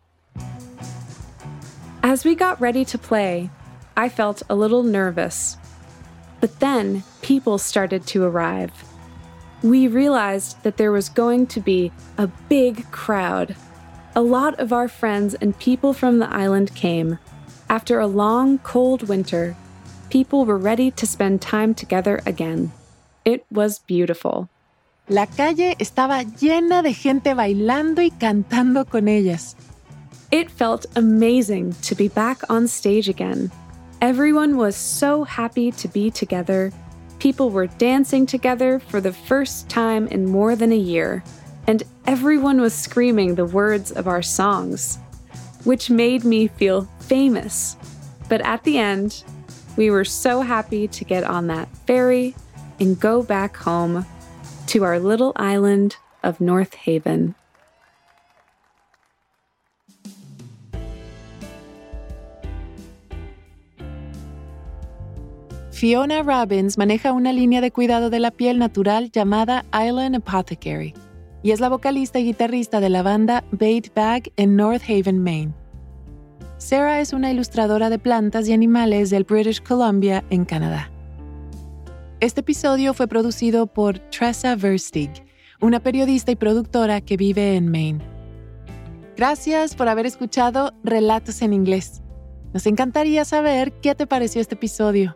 As 2.02 2.26
we 2.26 2.34
got 2.34 2.60
ready 2.60 2.84
to 2.86 2.98
play, 2.98 3.50
I 3.96 4.10
felt 4.10 4.42
a 4.50 4.56
little 4.56 4.82
nervous. 4.82 5.58
But 6.42 6.60
then 6.60 7.04
people 7.22 7.58
started 7.58 8.08
to 8.08 8.24
arrive. 8.24 8.72
We 9.62 9.88
realized 9.88 10.64
that 10.64 10.78
there 10.78 10.92
was 10.92 11.10
going 11.10 11.48
to 11.48 11.60
be 11.60 11.92
a 12.18 12.28
big 12.48 12.90
crowd. 12.92 13.56
A 14.20 14.34
lot 14.40 14.60
of 14.60 14.74
our 14.74 14.90
friends 14.90 15.34
and 15.36 15.58
people 15.60 15.94
from 15.94 16.20
the 16.20 16.28
island 16.28 16.76
came. 16.76 17.20
After 17.70 18.02
a 18.02 18.06
long, 18.06 18.58
cold 18.58 19.08
winter, 19.08 19.56
people 20.10 20.44
were 20.44 20.58
ready 20.58 20.92
to 20.92 21.08
spend 21.08 21.42
time 21.42 21.74
together 21.74 22.20
again. 22.26 22.74
It 23.24 23.46
was 23.50 23.80
beautiful. 23.80 24.50
La 25.08 25.26
calle 25.26 25.74
estaba 25.80 26.26
llena 26.38 26.84
de 26.84 26.92
gente 26.92 27.34
bailando 27.34 28.00
y 28.00 28.10
cantando 28.10 28.84
con 28.90 29.08
ellas. 29.08 29.56
It 30.32 30.52
felt 30.52 30.86
amazing 30.98 31.76
to 31.84 31.96
be 31.96 32.10
back 32.10 32.42
on 32.50 32.68
stage 32.68 33.08
again. 33.08 33.50
Everyone 34.02 34.58
was 34.58 34.76
so 34.76 35.24
happy 35.24 35.72
to 35.72 35.88
be 35.88 36.12
together. 36.12 36.74
People 37.20 37.52
were 37.52 37.68
dancing 37.68 38.26
together 38.26 38.80
for 38.80 39.00
the 39.00 39.14
first 39.14 39.70
time 39.70 40.08
in 40.08 40.26
more 40.26 40.58
than 40.58 40.74
a 40.74 40.76
year, 40.76 41.24
and 41.70 41.84
everyone 42.08 42.60
was 42.60 42.74
screaming 42.74 43.36
the 43.36 43.46
words 43.46 43.92
of 43.92 44.08
our 44.08 44.24
songs, 44.24 44.98
which 45.66 45.92
made 45.92 46.24
me 46.24 46.48
feel 46.48 46.90
famous. 47.00 47.78
But 48.28 48.42
at 48.42 48.64
the 48.64 48.80
end, 48.80 49.24
we 49.78 49.92
were 49.92 50.04
so 50.04 50.42
happy 50.42 50.88
to 50.88 51.06
get 51.06 51.24
on 51.24 51.46
that 51.46 51.70
ferry 51.86 52.34
and 52.80 53.00
go 53.00 53.22
back 53.22 53.56
home 53.56 54.04
to 54.66 54.84
our 54.84 54.98
little 54.98 55.32
island 55.36 55.96
of 56.24 56.42
North 56.42 56.74
Haven. 56.74 57.36
Fiona 65.70 66.24
Robbins 66.24 66.78
maneja 66.78 67.14
una 67.14 67.32
línea 67.32 67.62
de 67.62 67.70
cuidado 67.70 68.10
de 68.10 68.18
la 68.18 68.32
piel 68.32 68.58
natural 68.58 69.12
llamada 69.12 69.64
Island 69.72 70.16
Apothecary 70.16 70.96
y 71.42 71.52
es 71.52 71.60
la 71.60 71.70
vocalista 71.70 72.20
y 72.20 72.26
guitarrista 72.26 72.80
de 72.80 72.90
la 72.90 73.02
banda 73.04 73.44
Bait 73.52 73.94
Bag 73.94 74.32
en 74.36 74.56
North 74.56 74.84
Haven, 74.88 75.22
Maine. 75.24 75.54
Sarah 76.58 77.00
es 77.00 77.14
una 77.14 77.32
ilustradora 77.32 77.90
de 77.90 78.00
plantas 78.00 78.50
y 78.50 78.54
animales 78.54 79.10
del 79.10 79.24
British 79.24 79.64
Columbia 79.64 80.24
en 80.30 80.46
Canadá. 80.46 80.92
Este 82.20 82.42
episodio 82.42 82.94
fue 82.94 83.08
producido 83.08 83.66
por 83.66 84.00
Tressa 84.00 84.58
Verstig, 84.58 85.10
una 85.62 85.80
periodista 85.80 86.32
y 86.32 86.36
productora 86.36 87.00
que 87.00 87.16
vive 87.16 87.56
en 87.56 87.72
Maine. 87.72 88.04
Gracias 89.16 89.74
por 89.76 89.88
haber 89.88 90.06
escuchado 90.06 90.74
Relatos 90.84 91.42
en 91.42 91.54
Inglés. 91.54 92.02
Nos 92.54 92.66
encantaría 92.66 93.24
saber 93.26 93.74
qué 93.74 93.94
te 93.96 94.08
pareció 94.08 94.42
este 94.42 94.56
episodio. 94.56 95.14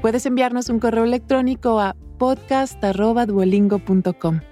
Puedes 0.00 0.24
enviarnos 0.26 0.70
un 0.70 0.78
correo 0.78 1.04
electrónico 1.04 1.80
a 1.80 1.96
podcast.duolingo.com 2.18 4.51